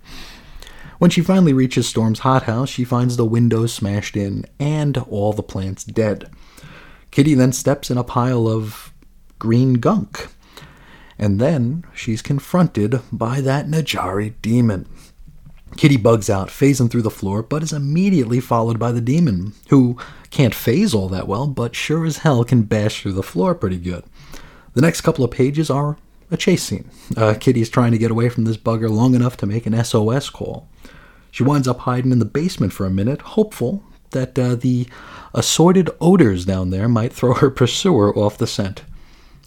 When 1.00 1.10
she 1.10 1.22
finally 1.22 1.54
reaches 1.54 1.88
Storm's 1.88 2.20
hothouse, 2.20 2.70
she 2.70 2.84
finds 2.84 3.18
the 3.18 3.26
windows 3.26 3.74
smashed 3.74 4.16
in 4.16 4.46
and 4.60 4.98
all 4.98 5.34
the 5.34 5.42
plants 5.42 5.84
dead. 5.84 6.30
Kitty 7.10 7.34
then 7.34 7.52
steps 7.54 7.90
in 7.90 7.98
a 7.98 8.04
pile 8.04 8.48
of 8.48 8.94
green 9.40 9.76
gunk. 9.76 10.28
And 11.18 11.40
then 11.40 11.86
she's 11.94 12.22
confronted 12.22 13.02
by 13.12 13.42
that 13.42 13.68
Najari 13.68 14.36
demon. 14.42 14.88
Kitty 15.78 15.98
bugs 15.98 16.30
out, 16.30 16.50
phasing 16.50 16.90
through 16.90 17.02
the 17.02 17.10
floor, 17.10 17.42
but 17.42 17.64
is 17.64 17.74
immediately 17.74 18.40
followed 18.40 18.78
by 18.78 18.92
the 18.92 19.02
demon, 19.02 19.54
who 19.70 19.98
can't 20.30 20.54
phase 20.54 20.94
all 20.94 21.10
that 21.10 21.28
well, 21.28 21.48
but 21.48 21.76
sure 21.76 22.06
as 22.06 22.18
hell 22.18 22.44
can 22.44 22.64
bash 22.64 23.02
through 23.02 23.14
the 23.14 23.24
floor 23.24 23.56
pretty 23.56 23.78
good. 23.78 24.04
The 24.74 24.82
next 24.82 25.02
couple 25.02 25.24
of 25.24 25.32
pages 25.32 25.70
are 25.70 25.98
a 26.32 26.38
chase 26.38 26.64
scene. 26.64 26.90
Uh, 27.16 27.36
Kitty's 27.40 27.70
trying 27.70 27.92
to 27.92 27.98
get 27.98 28.10
away 28.10 28.30
from 28.30 28.46
this 28.46 28.58
bugger 28.58 28.90
long 28.90 29.14
enough 29.14 29.38
to 29.38 29.46
make 29.46 29.66
an 29.66 29.84
SOS 29.84 30.30
call. 30.30 30.68
She 31.30 31.44
winds 31.44 31.68
up 31.68 31.80
hiding 31.80 32.12
in 32.12 32.20
the 32.20 32.26
basement 32.26 32.74
for 32.74 32.86
a 32.86 32.92
minute, 32.92 33.22
hopeful 33.22 33.84
that 34.12 34.38
uh, 34.40 34.56
the 34.56 34.88
assorted 35.34 35.90
odors 36.00 36.46
down 36.46 36.70
there 36.70 36.88
might 36.88 37.14
throw 37.14 37.34
her 37.36 37.50
pursuer 37.52 38.18
off 38.18 38.38
the 38.38 38.48
scent. 38.48 38.84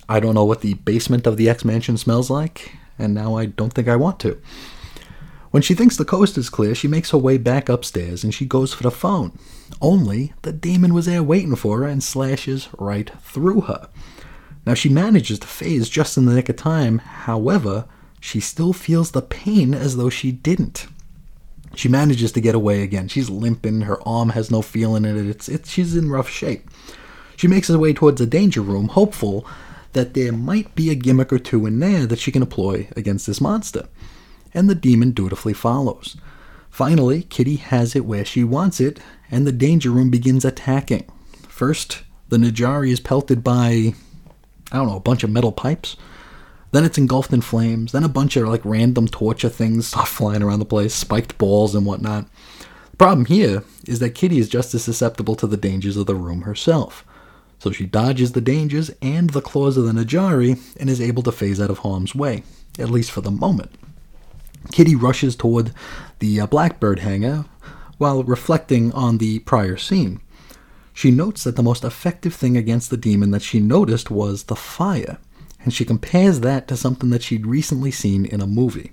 I 0.08 0.20
don't 0.20 0.34
know 0.34 0.44
what 0.44 0.60
the 0.60 0.74
basement 0.74 1.26
of 1.26 1.36
the 1.36 1.48
X 1.48 1.64
Mansion 1.64 1.96
smells 1.96 2.30
like, 2.30 2.72
and 2.98 3.14
now 3.14 3.36
I 3.36 3.46
don't 3.46 3.72
think 3.72 3.88
I 3.88 3.96
want 3.96 4.20
to. 4.20 4.40
When 5.50 5.62
she 5.62 5.74
thinks 5.74 5.96
the 5.96 6.04
coast 6.04 6.36
is 6.36 6.50
clear, 6.50 6.74
she 6.74 6.88
makes 6.88 7.10
her 7.10 7.18
way 7.18 7.38
back 7.38 7.68
upstairs 7.68 8.24
and 8.24 8.34
she 8.34 8.44
goes 8.44 8.74
for 8.74 8.82
the 8.82 8.90
phone. 8.90 9.38
Only 9.80 10.34
the 10.42 10.52
demon 10.52 10.92
was 10.92 11.06
there 11.06 11.22
waiting 11.22 11.54
for 11.54 11.78
her 11.78 11.86
and 11.86 12.02
slashes 12.02 12.68
right 12.76 13.10
through 13.22 13.62
her. 13.62 13.88
Now 14.66 14.74
she 14.74 14.88
manages 14.88 15.38
to 15.40 15.46
phase 15.46 15.88
just 15.88 16.16
in 16.16 16.24
the 16.26 16.34
nick 16.34 16.48
of 16.48 16.56
time, 16.56 16.98
however, 16.98 17.86
she 18.20 18.40
still 18.40 18.72
feels 18.72 19.10
the 19.10 19.22
pain 19.22 19.74
as 19.74 19.96
though 19.96 20.10
she 20.10 20.32
didn't. 20.32 20.86
She 21.74 21.88
manages 21.88 22.32
to 22.32 22.40
get 22.40 22.54
away 22.54 22.82
again. 22.82 23.08
She's 23.08 23.28
limping, 23.28 23.82
her 23.82 24.06
arm 24.08 24.30
has 24.30 24.50
no 24.50 24.62
feeling 24.62 25.04
in 25.04 25.16
it. 25.16 25.26
It's, 25.28 25.48
it's 25.48 25.70
she's 25.70 25.96
in 25.96 26.10
rough 26.10 26.28
shape. 26.28 26.70
She 27.36 27.48
makes 27.48 27.68
her 27.68 27.78
way 27.78 27.92
towards 27.92 28.20
the 28.20 28.26
danger 28.26 28.62
room, 28.62 28.88
hopeful 28.88 29.46
that 29.92 30.14
there 30.14 30.32
might 30.32 30.74
be 30.74 30.90
a 30.90 30.94
gimmick 30.94 31.32
or 31.32 31.38
two 31.38 31.66
in 31.66 31.80
there 31.80 32.06
that 32.06 32.18
she 32.18 32.32
can 32.32 32.42
employ 32.42 32.88
against 32.96 33.26
this 33.26 33.40
monster. 33.40 33.88
And 34.52 34.70
the 34.70 34.74
demon 34.74 35.10
dutifully 35.10 35.52
follows. 35.52 36.16
Finally, 36.70 37.22
Kitty 37.22 37.56
has 37.56 37.94
it 37.94 38.04
where 38.04 38.24
she 38.24 38.42
wants 38.44 38.80
it, 38.80 39.00
and 39.30 39.46
the 39.46 39.52
danger 39.52 39.90
room 39.90 40.10
begins 40.10 40.44
attacking. 40.44 41.06
First, 41.48 42.02
the 42.28 42.36
Najari 42.36 42.90
is 42.90 43.00
pelted 43.00 43.44
by, 43.44 43.94
I 44.74 44.78
don't 44.78 44.88
know, 44.88 44.96
a 44.96 45.00
bunch 45.00 45.22
of 45.22 45.30
metal 45.30 45.52
pipes. 45.52 45.96
Then 46.72 46.84
it's 46.84 46.98
engulfed 46.98 47.32
in 47.32 47.40
flames. 47.42 47.92
Then 47.92 48.02
a 48.02 48.08
bunch 48.08 48.34
of 48.34 48.48
like 48.48 48.64
random 48.64 49.06
torture 49.06 49.48
things 49.48 49.86
start 49.86 50.08
flying 50.08 50.42
around 50.42 50.58
the 50.58 50.64
place, 50.64 50.92
spiked 50.92 51.38
balls 51.38 51.76
and 51.76 51.86
whatnot. 51.86 52.26
The 52.90 52.96
problem 52.96 53.26
here 53.26 53.62
is 53.86 54.00
that 54.00 54.16
Kitty 54.16 54.38
is 54.38 54.48
just 54.48 54.74
as 54.74 54.82
susceptible 54.82 55.36
to 55.36 55.46
the 55.46 55.56
dangers 55.56 55.96
of 55.96 56.06
the 56.06 56.16
room 56.16 56.42
herself. 56.42 57.04
So 57.60 57.70
she 57.70 57.86
dodges 57.86 58.32
the 58.32 58.40
dangers 58.40 58.90
and 59.00 59.30
the 59.30 59.40
claws 59.40 59.76
of 59.76 59.84
the 59.84 59.92
Najari 59.92 60.60
and 60.78 60.90
is 60.90 61.00
able 61.00 61.22
to 61.22 61.32
phase 61.32 61.60
out 61.60 61.70
of 61.70 61.78
harm's 61.78 62.14
way, 62.14 62.42
at 62.76 62.90
least 62.90 63.12
for 63.12 63.20
the 63.20 63.30
moment. 63.30 63.70
Kitty 64.72 64.96
rushes 64.96 65.36
toward 65.36 65.72
the 66.18 66.40
uh, 66.40 66.46
Blackbird 66.46 66.98
hangar 66.98 67.44
while 67.98 68.24
reflecting 68.24 68.90
on 68.92 69.18
the 69.18 69.38
prior 69.40 69.76
scene. 69.76 70.20
She 70.94 71.10
notes 71.10 71.44
that 71.44 71.56
the 71.56 71.62
most 71.62 71.84
effective 71.84 72.32
thing 72.32 72.56
against 72.56 72.88
the 72.88 72.96
demon 72.96 73.32
that 73.32 73.42
she 73.42 73.60
noticed 73.60 74.10
was 74.10 74.44
the 74.44 74.56
fire, 74.56 75.18
and 75.62 75.74
she 75.74 75.84
compares 75.84 76.40
that 76.40 76.68
to 76.68 76.76
something 76.76 77.10
that 77.10 77.22
she'd 77.22 77.46
recently 77.46 77.90
seen 77.90 78.24
in 78.24 78.40
a 78.40 78.46
movie. 78.46 78.92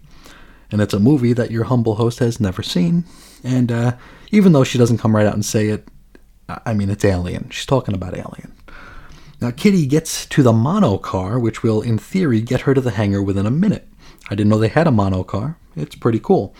And 0.72 0.82
it's 0.82 0.96
a 0.96 1.00
movie 1.00 1.34
that 1.34 1.52
your 1.52 1.66
humble 1.66 1.96
host 1.96 2.20
has 2.20 2.40
never 2.40 2.64
seen, 2.64 3.06
and 3.44 3.72
uh, 3.72 3.96
even 4.32 4.52
though 4.52 4.64
she 4.64 4.78
doesn't 4.78 4.98
come 4.98 5.16
right 5.16 5.28
out 5.28 5.36
and 5.36 5.46
say 5.46 5.68
it, 5.68 5.88
I 6.66 6.74
mean, 6.74 6.90
it's 6.90 7.06
Alien. 7.06 7.50
She's 7.50 7.66
talking 7.66 7.94
about 7.94 8.16
Alien. 8.18 8.52
Now, 9.40 9.52
Kitty 9.52 9.86
gets 9.86 10.26
to 10.28 10.44
the 10.44 10.54
mono 10.54 10.98
car, 10.98 11.40
which 11.40 11.64
will, 11.64 11.82
in 11.82 11.98
theory, 11.98 12.42
get 12.42 12.62
her 12.62 12.74
to 12.74 12.82
the 12.82 12.92
hangar 12.92 13.22
within 13.24 13.46
a 13.46 13.52
minute. 13.52 13.88
I 14.30 14.36
didn't 14.36 14.50
know 14.50 14.60
they 14.60 14.68
had 14.68 14.88
a 14.88 14.92
mono 14.92 15.24
car. 15.24 15.58
It's 15.76 15.96
pretty 15.96 16.20
cool. 16.20 16.56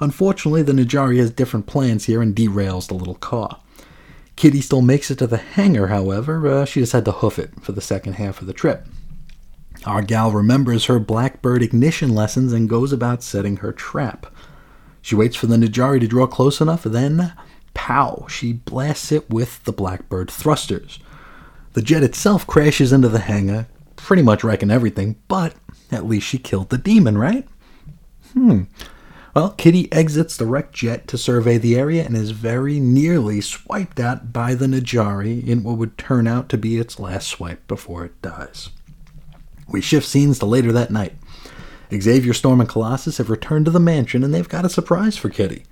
Unfortunately, 0.00 0.62
the 0.62 0.72
Najari 0.72 1.18
has 1.18 1.30
different 1.30 1.66
plans 1.66 2.06
here 2.06 2.22
and 2.22 2.34
derails 2.34 2.88
the 2.88 2.94
little 2.94 3.14
car. 3.14 3.60
Kitty 4.40 4.62
still 4.62 4.80
makes 4.80 5.10
it 5.10 5.18
to 5.18 5.26
the 5.26 5.36
hangar, 5.36 5.88
however. 5.88 6.48
Uh, 6.48 6.64
she 6.64 6.80
just 6.80 6.94
had 6.94 7.04
to 7.04 7.12
hoof 7.12 7.38
it 7.38 7.50
for 7.60 7.72
the 7.72 7.82
second 7.82 8.14
half 8.14 8.40
of 8.40 8.46
the 8.46 8.54
trip. 8.54 8.86
Our 9.84 10.00
gal 10.00 10.30
remembers 10.30 10.86
her 10.86 10.98
Blackbird 10.98 11.62
ignition 11.62 12.14
lessons 12.14 12.54
and 12.54 12.66
goes 12.66 12.90
about 12.90 13.22
setting 13.22 13.58
her 13.58 13.70
trap. 13.70 14.34
She 15.02 15.14
waits 15.14 15.36
for 15.36 15.46
the 15.46 15.56
Najari 15.56 16.00
to 16.00 16.08
draw 16.08 16.26
close 16.26 16.58
enough, 16.58 16.84
then, 16.84 17.34
pow, 17.74 18.24
she 18.30 18.54
blasts 18.54 19.12
it 19.12 19.28
with 19.28 19.62
the 19.64 19.74
Blackbird 19.74 20.30
thrusters. 20.30 21.00
The 21.74 21.82
jet 21.82 22.02
itself 22.02 22.46
crashes 22.46 22.94
into 22.94 23.10
the 23.10 23.18
hangar, 23.18 23.66
pretty 23.96 24.22
much 24.22 24.42
wrecking 24.42 24.70
everything, 24.70 25.16
but 25.28 25.52
at 25.92 26.06
least 26.06 26.26
she 26.26 26.38
killed 26.38 26.70
the 26.70 26.78
demon, 26.78 27.18
right? 27.18 27.46
Hmm. 28.32 28.62
Well, 29.32 29.50
Kitty 29.50 29.90
exits 29.92 30.36
the 30.36 30.46
wrecked 30.46 30.74
jet 30.74 31.06
to 31.08 31.16
survey 31.16 31.56
the 31.56 31.76
area 31.76 32.04
and 32.04 32.16
is 32.16 32.32
very 32.32 32.80
nearly 32.80 33.40
swiped 33.40 34.00
out 34.00 34.32
by 34.32 34.54
the 34.56 34.66
Najari 34.66 35.46
in 35.46 35.62
what 35.62 35.78
would 35.78 35.96
turn 35.96 36.26
out 36.26 36.48
to 36.48 36.58
be 36.58 36.78
its 36.78 36.98
last 36.98 37.28
swipe 37.28 37.66
before 37.68 38.04
it 38.04 38.20
dies. 38.22 38.70
We 39.68 39.80
shift 39.80 40.06
scenes 40.06 40.40
to 40.40 40.46
later 40.46 40.72
that 40.72 40.90
night. 40.90 41.14
Xavier, 41.92 42.32
Storm, 42.32 42.60
and 42.60 42.68
Colossus 42.68 43.18
have 43.18 43.30
returned 43.30 43.66
to 43.66 43.70
the 43.70 43.78
mansion 43.78 44.24
and 44.24 44.34
they've 44.34 44.48
got 44.48 44.64
a 44.64 44.68
surprise 44.68 45.16
for 45.16 45.28
Kitty. 45.28 45.64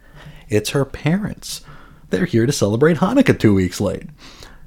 It's 0.48 0.70
her 0.70 0.84
parents. 0.84 1.62
They're 2.10 2.26
here 2.26 2.46
to 2.46 2.52
celebrate 2.52 2.98
Hanukkah 2.98 3.38
two 3.38 3.54
weeks 3.54 3.80
late. 3.80 4.04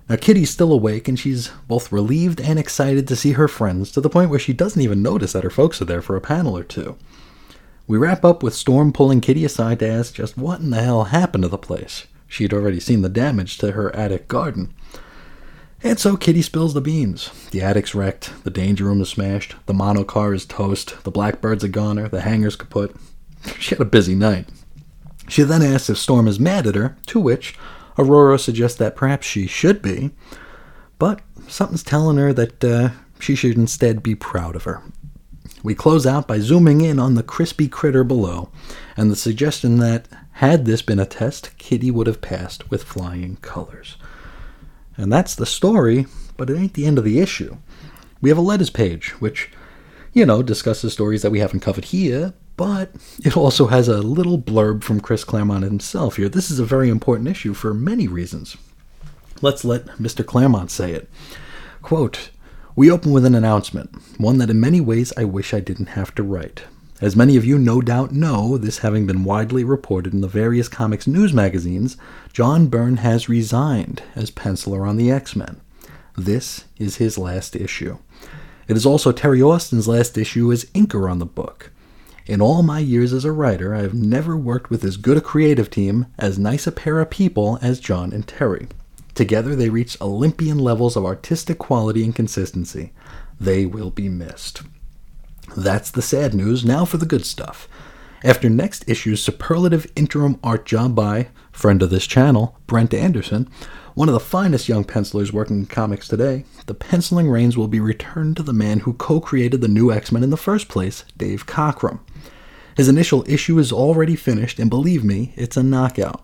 Now, 0.10 0.18
Kitty's 0.18 0.50
still 0.50 0.74
awake 0.74 1.08
and 1.08 1.18
she's 1.18 1.50
both 1.70 1.94
relieved 1.94 2.42
and 2.42 2.60
excited 2.60 3.08
to 3.08 3.16
see 3.16 3.34
her 3.34 3.48
friends 3.48 3.90
to 3.92 4.02
the 4.02 4.10
point 4.10 4.30
where 4.30 4.40
she 4.40 4.52
doesn't 4.52 4.82
even 4.82 5.02
notice 5.02 5.32
that 5.32 5.46
her 5.46 5.50
folks 5.50 5.82
are 5.82 5.86
there 5.86 6.02
for 6.02 6.18
a 6.18 6.22
panel 6.22 6.58
or 6.58 6.64
two. 6.64 6.98
We 7.92 7.98
wrap 7.98 8.24
up 8.24 8.42
with 8.42 8.54
Storm 8.54 8.94
pulling 8.94 9.20
Kitty 9.20 9.44
aside 9.44 9.80
to 9.80 9.86
ask 9.86 10.14
just 10.14 10.38
what 10.38 10.62
in 10.62 10.70
the 10.70 10.82
hell 10.82 11.04
happened 11.04 11.42
to 11.42 11.50
the 11.50 11.58
place. 11.58 12.08
She'd 12.26 12.54
already 12.54 12.80
seen 12.80 13.02
the 13.02 13.10
damage 13.10 13.58
to 13.58 13.74
her 13.74 13.94
attic 13.94 14.30
garden. 14.30 14.74
And 15.84 16.00
so 16.00 16.16
Kitty 16.16 16.42
spills 16.42 16.74
the 16.74 16.80
beans. 16.80 17.30
The 17.52 17.62
attic's 17.62 17.94
wrecked, 17.94 18.32
the 18.46 18.50
danger 18.50 18.86
room 18.86 19.02
is 19.02 19.10
smashed, 19.10 19.56
the 19.66 19.74
mono 19.74 20.06
car 20.06 20.34
is 20.34 20.46
toast, 20.46 21.04
the 21.04 21.12
blackbird's 21.12 21.66
a 21.66 21.68
goner, 21.68 22.08
the 22.08 22.22
hangar's 22.22 22.56
kaput. 22.56 22.96
She 23.60 23.76
had 23.76 23.82
a 23.82 23.86
busy 23.86 24.16
night. 24.16 24.48
She 25.28 25.44
then 25.44 25.62
asks 25.62 25.90
if 25.90 25.98
Storm 25.98 26.30
is 26.30 26.40
mad 26.40 26.68
at 26.68 26.76
her, 26.76 26.96
to 27.08 27.20
which 27.20 27.58
Ororo 27.98 28.40
suggests 28.40 28.78
that 28.78 28.96
perhaps 28.96 29.28
she 29.28 29.48
should 29.48 29.82
be, 29.82 30.12
but 30.98 31.20
something's 31.50 31.84
telling 31.84 32.16
her 32.16 32.32
that 32.32 32.64
uh, 32.64 32.92
she 33.20 33.36
should 33.36 33.58
instead 33.58 34.02
be 34.02 34.16
proud 34.16 34.56
of 34.56 34.64
her. 34.64 34.82
We 35.64 35.76
close 35.76 36.06
out 36.08 36.28
by 36.28 36.40
zooming 36.40 36.82
in 36.82 37.00
on 37.00 37.16
the 37.16 37.24
crispy 37.24 37.68
critter 37.68 38.04
below, 38.04 38.50
and 38.98 39.12
the 39.12 39.16
suggestion 39.16 39.78
that, 39.78 40.08
had 40.34 40.66
this 40.66 40.82
been 40.82 41.00
a 41.00 41.06
test, 41.06 41.56
Kitty 41.58 41.92
would 41.92 42.08
have 42.08 42.22
passed 42.22 42.72
with 42.72 42.84
flying 42.84 43.38
colors. 43.38 43.98
And 44.98 45.12
that's 45.12 45.36
the 45.36 45.46
story, 45.46 46.08
but 46.38 46.50
it 46.50 46.58
ain't 46.58 46.74
the 46.74 46.86
end 46.86 46.98
of 46.98 47.04
the 47.04 47.20
issue. 47.20 47.58
We 48.22 48.30
have 48.30 48.38
a 48.38 48.42
letters 48.42 48.70
page, 48.70 49.10
which, 49.22 49.50
you 50.14 50.26
know, 50.26 50.42
discusses 50.42 50.94
stories 50.94 51.22
that 51.22 51.32
we 51.32 51.40
haven't 51.40 51.60
covered 51.60 51.86
here, 51.86 52.34
but 52.58 52.92
it 53.24 53.38
also 53.38 53.68
has 53.68 53.88
a 53.88 54.02
little 54.02 54.40
blurb 54.40 54.84
from 54.84 55.00
Chris 55.00 55.24
Claremont 55.24 55.64
himself 55.64 56.18
here. 56.18 56.30
This 56.30 56.52
is 56.52 56.60
a 56.60 56.66
very 56.66 56.90
important 56.90 57.30
issue 57.30 57.54
for 57.54 57.74
many 57.74 58.08
reasons. 58.08 58.58
Let's 59.42 59.66
let 59.66 59.86
Mr. 59.98 60.26
Claremont 60.26 60.70
say 60.70 60.92
it. 60.94 61.10
Quote, 61.82 62.30
we 62.76 62.90
open 62.90 63.12
with 63.12 63.26
an 63.26 63.36
announcement, 63.36 63.90
one 64.18 64.38
that 64.38 64.50
in 64.50 64.60
many 64.60 64.80
ways 64.80 65.12
I 65.18 65.26
wish 65.26 65.54
I 65.54 65.60
didn't 65.60 65.88
have 65.88 66.16
to 66.16 66.24
write. 66.24 66.64
As 67.02 67.16
many 67.16 67.36
of 67.36 67.44
you 67.44 67.58
no 67.58 67.82
doubt 67.82 68.12
know, 68.12 68.58
this 68.58 68.80
having 68.80 69.08
been 69.08 69.24
widely 69.24 69.64
reported 69.64 70.14
in 70.14 70.22
the 70.22 70.28
various 70.28 70.68
comics 70.68 71.08
news 71.08 71.34
magazines, 71.34 71.98
John 72.32 72.68
Byrne 72.68 72.98
has 72.98 73.28
resigned 73.28 74.04
as 74.16 74.30
penciler 74.30 74.88
on 74.88 74.98
the 74.98 75.12
X 75.12 75.36
Men. 75.36 75.60
This 76.16 76.66
is 76.78 76.98
his 76.98 77.18
last 77.18 77.56
issue. 77.56 77.98
It 78.68 78.78
is 78.78 78.86
also 78.86 79.12
Terry 79.12 79.42
Austin's 79.42 79.88
last 79.88 80.18
issue 80.18 80.52
as 80.52 80.66
inker 80.66 81.10
on 81.10 81.20
the 81.20 81.26
book. 81.26 81.72
In 82.28 82.40
all 82.40 82.62
my 82.62 82.80
years 82.80 83.12
as 83.12 83.26
a 83.26 83.32
writer, 83.32 83.74
I 83.74 83.82
have 83.82 83.96
never 83.96 84.38
worked 84.38 84.70
with 84.70 84.84
as 84.84 84.96
good 84.96 85.18
a 85.18 85.22
creative 85.22 85.72
team, 85.72 86.06
as 86.20 86.38
nice 86.38 86.68
a 86.68 86.72
pair 86.72 87.00
of 87.00 87.10
people 87.10 87.58
as 87.62 87.80
John 87.80 88.14
and 88.14 88.28
Terry. 88.28 88.68
Together, 89.14 89.56
they 89.56 89.70
reached 89.70 90.02
Olympian 90.02 90.58
levels 90.58 90.96
of 90.96 91.06
artistic 91.06 91.58
quality 91.58 92.04
and 92.04 92.16
consistency. 92.16 92.94
They 93.40 93.66
will 93.66 93.92
be 93.92 94.10
missed. 94.10 94.62
That's 95.56 95.92
the 95.92 96.02
sad 96.02 96.34
news. 96.34 96.64
Now 96.64 96.86
for 96.86 96.98
the 96.98 97.06
good 97.06 97.26
stuff. 97.26 97.68
After 98.24 98.50
next 98.50 98.88
issue's 98.88 99.24
superlative 99.24 99.92
interim 99.96 100.40
art 100.44 100.66
job 100.66 100.96
by 100.96 101.30
friend 101.52 101.82
of 101.82 101.90
this 101.90 102.06
channel, 102.06 102.56
Brent 102.68 102.94
Anderson, 102.94 103.50
one 103.96 104.08
of 104.08 104.14
the 104.14 104.20
finest 104.20 104.70
young 104.70 104.84
pencilers 104.84 105.34
working 105.34 105.58
in 105.58 105.66
comics 105.66 106.08
today, 106.08 106.46
the 106.68 106.74
penciling 106.74 107.30
reins 107.30 107.58
will 107.58 107.68
be 107.68 107.80
returned 107.80 108.38
to 108.38 108.44
the 108.44 108.54
man 108.54 108.82
who 108.82 108.94
co 108.94 109.20
created 109.20 109.60
the 109.60 109.68
new 109.68 109.92
X 109.92 110.12
Men 110.12 110.24
in 110.24 110.30
the 110.30 110.38
first 110.38 110.70
place, 110.70 111.04
Dave 111.18 111.46
Cockrum. 111.46 112.00
His 112.78 112.88
initial 112.88 113.26
issue 113.28 113.60
is 113.60 113.72
already 113.72 114.16
finished, 114.16 114.60
and 114.60 114.70
believe 114.70 115.04
me, 115.04 115.34
it's 115.36 115.58
a 115.58 115.64
knockout. 115.64 116.24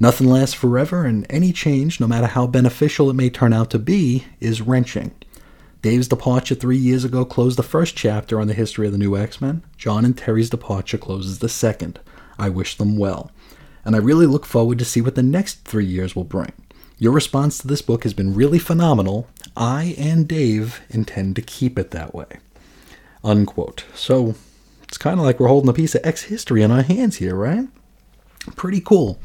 Nothing 0.00 0.28
lasts 0.28 0.54
forever, 0.54 1.04
and 1.04 1.26
any 1.30 1.52
change, 1.52 2.00
no 2.00 2.06
matter 2.06 2.26
how 2.26 2.46
beneficial 2.46 3.08
it 3.10 3.14
may 3.14 3.30
turn 3.30 3.52
out 3.52 3.70
to 3.70 3.78
be, 3.78 4.24
is 4.40 4.60
wrenching. 4.60 5.12
Dave's 5.82 6.08
departure 6.08 6.54
three 6.54 6.78
years 6.78 7.04
ago 7.04 7.24
closed 7.24 7.58
the 7.58 7.62
first 7.62 7.94
chapter 7.94 8.40
on 8.40 8.48
the 8.48 8.54
history 8.54 8.86
of 8.86 8.92
the 8.92 8.98
new 8.98 9.16
X 9.16 9.40
Men. 9.40 9.62
John 9.76 10.04
and 10.04 10.16
Terry's 10.16 10.50
departure 10.50 10.98
closes 10.98 11.40
the 11.40 11.48
second. 11.48 12.00
I 12.38 12.48
wish 12.48 12.76
them 12.76 12.96
well. 12.96 13.30
And 13.84 13.94
I 13.94 13.98
really 13.98 14.26
look 14.26 14.46
forward 14.46 14.78
to 14.78 14.84
see 14.84 15.02
what 15.02 15.14
the 15.14 15.22
next 15.22 15.64
three 15.64 15.84
years 15.84 16.16
will 16.16 16.24
bring. 16.24 16.52
Your 16.98 17.12
response 17.12 17.58
to 17.58 17.66
this 17.66 17.82
book 17.82 18.04
has 18.04 18.14
been 18.14 18.34
really 18.34 18.58
phenomenal. 18.58 19.28
I 19.56 19.94
and 19.98 20.26
Dave 20.26 20.80
intend 20.88 21.36
to 21.36 21.42
keep 21.42 21.78
it 21.78 21.90
that 21.90 22.14
way. 22.14 22.38
Unquote. 23.22 23.84
So 23.94 24.34
it's 24.84 24.96
kind 24.96 25.20
of 25.20 25.26
like 25.26 25.38
we're 25.38 25.48
holding 25.48 25.68
a 25.68 25.74
piece 25.74 25.94
of 25.94 26.00
X 26.02 26.22
history 26.22 26.62
in 26.62 26.70
our 26.70 26.82
hands 26.82 27.16
here, 27.16 27.34
right? 27.34 27.68
Pretty 28.56 28.80
cool. 28.80 29.18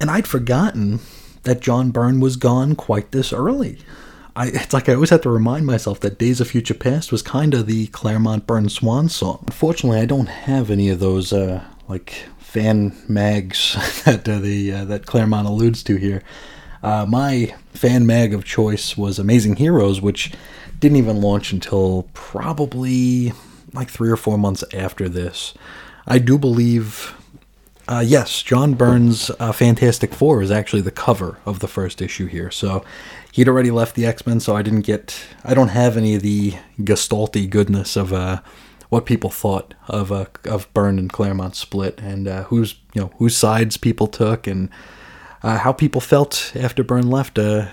And 0.00 0.10
I'd 0.10 0.26
forgotten 0.26 1.00
that 1.42 1.60
John 1.60 1.90
Byrne 1.90 2.20
was 2.20 2.36
gone 2.36 2.74
quite 2.74 3.12
this 3.12 3.32
early. 3.32 3.78
I, 4.36 4.48
it's 4.48 4.72
like 4.72 4.88
I 4.88 4.94
always 4.94 5.10
have 5.10 5.22
to 5.22 5.30
remind 5.30 5.66
myself 5.66 6.00
that 6.00 6.18
Days 6.18 6.40
of 6.40 6.48
Future 6.48 6.74
Past 6.74 7.12
was 7.12 7.22
kind 7.22 7.52
of 7.52 7.66
the 7.66 7.88
Claremont 7.88 8.46
Byrne 8.46 8.68
swan 8.68 9.08
song. 9.08 9.44
Unfortunately, 9.46 10.00
I 10.00 10.06
don't 10.06 10.28
have 10.28 10.70
any 10.70 10.88
of 10.88 11.00
those 11.00 11.32
uh, 11.32 11.64
like 11.88 12.24
fan 12.38 12.96
mags 13.08 13.74
that 14.04 14.28
uh, 14.28 14.38
the 14.38 14.72
uh, 14.72 14.84
that 14.86 15.06
Claremont 15.06 15.48
alludes 15.48 15.82
to 15.84 15.96
here. 15.96 16.22
Uh, 16.82 17.04
my 17.06 17.54
fan 17.70 18.06
mag 18.06 18.32
of 18.32 18.44
choice 18.44 18.96
was 18.96 19.18
Amazing 19.18 19.56
Heroes, 19.56 20.00
which 20.00 20.32
didn't 20.78 20.96
even 20.96 21.20
launch 21.20 21.52
until 21.52 22.08
probably 22.14 23.32
like 23.72 23.90
three 23.90 24.10
or 24.10 24.16
four 24.16 24.38
months 24.38 24.64
after 24.72 25.08
this. 25.08 25.54
I 26.06 26.18
do 26.18 26.38
believe, 26.38 27.14
uh, 27.88 28.02
yes, 28.06 28.42
John 28.42 28.74
Byrne's 28.74 29.30
uh, 29.40 29.52
Fantastic 29.52 30.14
Four 30.14 30.42
is 30.42 30.50
actually 30.50 30.82
the 30.82 30.90
cover 30.90 31.38
of 31.44 31.60
the 31.60 31.68
first 31.68 32.00
issue 32.00 32.26
here. 32.26 32.50
So 32.50 32.84
he'd 33.32 33.48
already 33.48 33.70
left 33.70 33.94
the 33.94 34.06
X 34.06 34.26
Men, 34.26 34.40
so 34.40 34.56
I 34.56 34.62
didn't 34.62 34.82
get, 34.82 35.20
I 35.44 35.54
don't 35.54 35.68
have 35.68 35.96
any 35.96 36.14
of 36.14 36.22
the 36.22 36.54
gestalty 36.78 37.48
goodness 37.48 37.96
of 37.96 38.12
uh, 38.12 38.40
what 38.90 39.06
people 39.06 39.30
thought 39.30 39.74
of 39.88 40.12
uh, 40.12 40.26
of 40.44 40.72
Byrne 40.74 40.98
and 40.98 41.12
Claremont 41.12 41.56
split, 41.56 41.98
and 42.00 42.28
uh, 42.28 42.42
whose 42.44 42.74
you 42.92 43.00
know 43.00 43.12
whose 43.18 43.36
sides 43.36 43.76
people 43.76 44.06
took, 44.06 44.46
and 44.46 44.68
uh, 45.42 45.58
how 45.58 45.72
people 45.72 46.00
felt 46.00 46.52
after 46.56 46.84
Byrne 46.84 47.08
left 47.08 47.38
uh, 47.38 47.68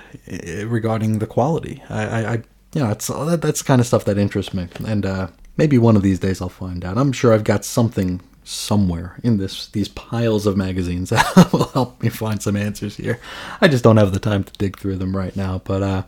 regarding 0.66 1.20
the 1.20 1.28
quality. 1.28 1.84
I, 1.90 2.04
I, 2.04 2.34
I 2.34 2.44
you 2.74 2.84
know, 2.84 2.92
it's 2.92 3.08
that, 3.08 3.42
that's 3.42 3.62
kind 3.62 3.82
of 3.82 3.88
stuff 3.88 4.06
that 4.06 4.18
interests 4.18 4.54
me, 4.54 4.68
and 4.86 5.06
uh, 5.06 5.28
maybe 5.58 5.78
one 5.78 5.96
of 5.96 6.04
these 6.04 6.20
days 6.20 6.42
I'll 6.42 6.50
find 6.50 6.86
out. 6.86 6.98
I'm 6.98 7.12
sure 7.12 7.34
I've 7.34 7.44
got 7.44 7.66
something 7.66 8.22
somewhere 8.48 9.20
in 9.24 9.38
this 9.38 9.68
these 9.68 9.90
piles 9.90 10.46
of 10.46 10.56
magazines 10.56 11.10
that 11.12 11.50
will 11.52 11.68
help 11.68 12.02
me 12.02 12.10
find 12.10 12.42
some 12.42 12.56
answers 12.56 12.96
here. 12.98 13.20
I 13.60 13.68
just 13.68 13.84
don't 13.84 13.98
have 13.98 14.14
the 14.14 14.20
time 14.20 14.44
to 14.46 14.54
dig 14.54 14.80
through 14.80 14.98
them 14.98 15.16
right 15.16 15.36
now. 15.36 15.62
But 15.64 15.84
uh, 15.84 16.04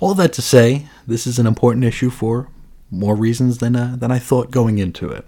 all 0.00 0.14
that 0.14 0.32
to 0.34 0.42
say, 0.42 0.86
this 1.06 1.26
is 1.26 1.38
an 1.38 1.46
important 1.46 1.84
issue 1.84 2.10
for 2.10 2.48
more 2.90 3.14
reasons 3.14 3.58
than 3.58 3.76
uh, 3.76 3.96
than 3.98 4.10
I 4.10 4.18
thought 4.18 4.50
going 4.50 4.78
into 4.78 5.08
it. 5.08 5.26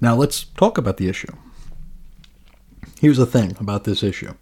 Now 0.00 0.14
let's 0.14 0.44
talk 0.44 0.78
about 0.78 0.96
the 0.96 1.08
issue. 1.08 1.32
Here's 3.00 3.18
the 3.18 3.26
thing 3.26 3.56
about 3.58 3.84
this 3.84 4.02
issue. 4.02 4.34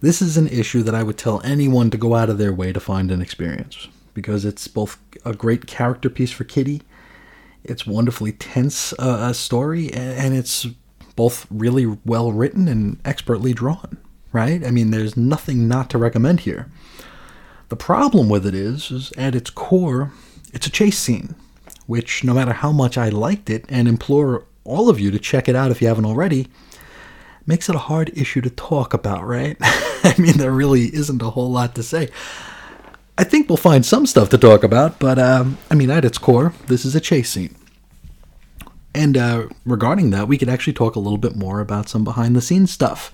This 0.00 0.22
is 0.22 0.36
an 0.36 0.48
issue 0.48 0.82
that 0.82 0.94
I 0.94 1.02
would 1.02 1.18
tell 1.18 1.42
anyone 1.42 1.90
to 1.90 1.98
go 1.98 2.14
out 2.14 2.30
of 2.30 2.38
their 2.38 2.52
way 2.52 2.72
to 2.72 2.80
find 2.80 3.10
and 3.10 3.22
experience 3.22 3.88
because 4.14 4.44
it's 4.44 4.66
both 4.66 4.98
a 5.24 5.34
great 5.34 5.66
character 5.66 6.08
piece 6.08 6.32
for 6.32 6.44
Kitty, 6.44 6.82
it's 7.64 7.86
wonderfully 7.86 8.32
tense 8.32 8.92
uh, 8.94 9.28
a 9.30 9.34
story, 9.34 9.92
and 9.92 10.34
it's 10.34 10.66
both 11.16 11.46
really 11.50 11.86
well 12.04 12.32
written 12.32 12.68
and 12.68 13.00
expertly 13.04 13.52
drawn. 13.52 13.98
Right? 14.32 14.64
I 14.64 14.70
mean, 14.70 14.92
there's 14.92 15.16
nothing 15.16 15.66
not 15.66 15.90
to 15.90 15.98
recommend 15.98 16.40
here. 16.40 16.70
The 17.68 17.76
problem 17.76 18.28
with 18.28 18.46
it 18.46 18.54
is, 18.54 18.90
is 18.90 19.12
at 19.18 19.34
its 19.34 19.50
core, 19.50 20.12
it's 20.52 20.66
a 20.66 20.70
chase 20.70 20.98
scene, 20.98 21.34
which 21.86 22.22
no 22.22 22.34
matter 22.34 22.52
how 22.52 22.70
much 22.70 22.96
I 22.96 23.08
liked 23.08 23.50
it 23.50 23.64
and 23.68 23.88
implore 23.88 24.44
all 24.64 24.88
of 24.88 25.00
you 25.00 25.10
to 25.10 25.18
check 25.18 25.48
it 25.48 25.56
out 25.56 25.70
if 25.70 25.82
you 25.82 25.88
haven't 25.88 26.04
already, 26.04 26.48
makes 27.46 27.68
it 27.68 27.74
a 27.74 27.80
hard 27.80 28.16
issue 28.16 28.40
to 28.40 28.50
talk 28.50 28.94
about, 28.94 29.26
right? 29.26 29.56
I 29.60 30.14
mean, 30.18 30.36
there 30.36 30.52
really 30.52 30.94
isn't 30.94 31.22
a 31.22 31.30
whole 31.30 31.50
lot 31.50 31.74
to 31.74 31.82
say. 31.82 32.08
I 33.20 33.24
think 33.24 33.50
we'll 33.50 33.58
find 33.58 33.84
some 33.84 34.06
stuff 34.06 34.30
to 34.30 34.38
talk 34.38 34.64
about, 34.64 34.98
but 34.98 35.18
um, 35.18 35.58
I 35.70 35.74
mean, 35.74 35.90
at 35.90 36.06
its 36.06 36.16
core, 36.16 36.54
this 36.68 36.86
is 36.86 36.96
a 36.96 37.00
chase 37.00 37.28
scene. 37.28 37.54
And 38.94 39.14
uh, 39.14 39.48
regarding 39.66 40.08
that, 40.08 40.26
we 40.26 40.38
could 40.38 40.48
actually 40.48 40.72
talk 40.72 40.96
a 40.96 41.00
little 41.00 41.18
bit 41.18 41.36
more 41.36 41.60
about 41.60 41.90
some 41.90 42.02
behind 42.02 42.34
the 42.34 42.40
scenes 42.40 42.70
stuff. 42.70 43.12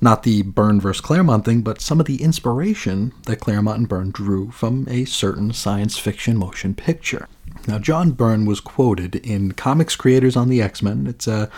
Not 0.00 0.22
the 0.22 0.40
Byrne 0.40 0.80
versus 0.80 1.02
Claremont 1.02 1.44
thing, 1.44 1.60
but 1.60 1.82
some 1.82 2.00
of 2.00 2.06
the 2.06 2.22
inspiration 2.22 3.12
that 3.26 3.40
Claremont 3.40 3.80
and 3.80 3.88
Byrne 3.88 4.12
drew 4.12 4.50
from 4.50 4.86
a 4.88 5.04
certain 5.04 5.52
science 5.52 5.98
fiction 5.98 6.38
motion 6.38 6.74
picture. 6.74 7.28
Now, 7.68 7.78
John 7.78 8.12
Byrne 8.12 8.46
was 8.46 8.60
quoted 8.60 9.16
in 9.16 9.52
Comics 9.52 9.94
Creators 9.94 10.36
on 10.36 10.48
the 10.48 10.62
X 10.62 10.80
Men. 10.80 11.06
It's 11.06 11.28
a 11.28 11.50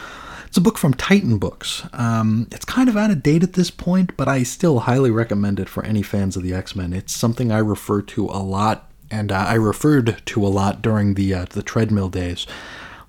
it's 0.56 0.58
a 0.62 0.62
book 0.62 0.78
from 0.78 0.94
Titan 0.94 1.36
Books. 1.36 1.86
Um, 1.92 2.48
it's 2.50 2.64
kind 2.64 2.88
of 2.88 2.96
out 2.96 3.10
of 3.10 3.22
date 3.22 3.42
at 3.42 3.52
this 3.52 3.70
point, 3.70 4.16
but 4.16 4.26
I 4.26 4.42
still 4.42 4.78
highly 4.78 5.10
recommend 5.10 5.60
it 5.60 5.68
for 5.68 5.84
any 5.84 6.00
fans 6.00 6.34
of 6.34 6.42
the 6.42 6.54
X 6.54 6.74
Men. 6.74 6.94
It's 6.94 7.14
something 7.14 7.52
I 7.52 7.58
refer 7.58 8.00
to 8.00 8.24
a 8.24 8.40
lot, 8.40 8.90
and 9.10 9.30
uh, 9.30 9.34
I 9.34 9.52
referred 9.56 10.22
to 10.24 10.46
a 10.46 10.48
lot 10.48 10.80
during 10.80 11.12
the 11.12 11.34
uh, 11.34 11.44
the 11.50 11.62
treadmill 11.62 12.08
days. 12.08 12.46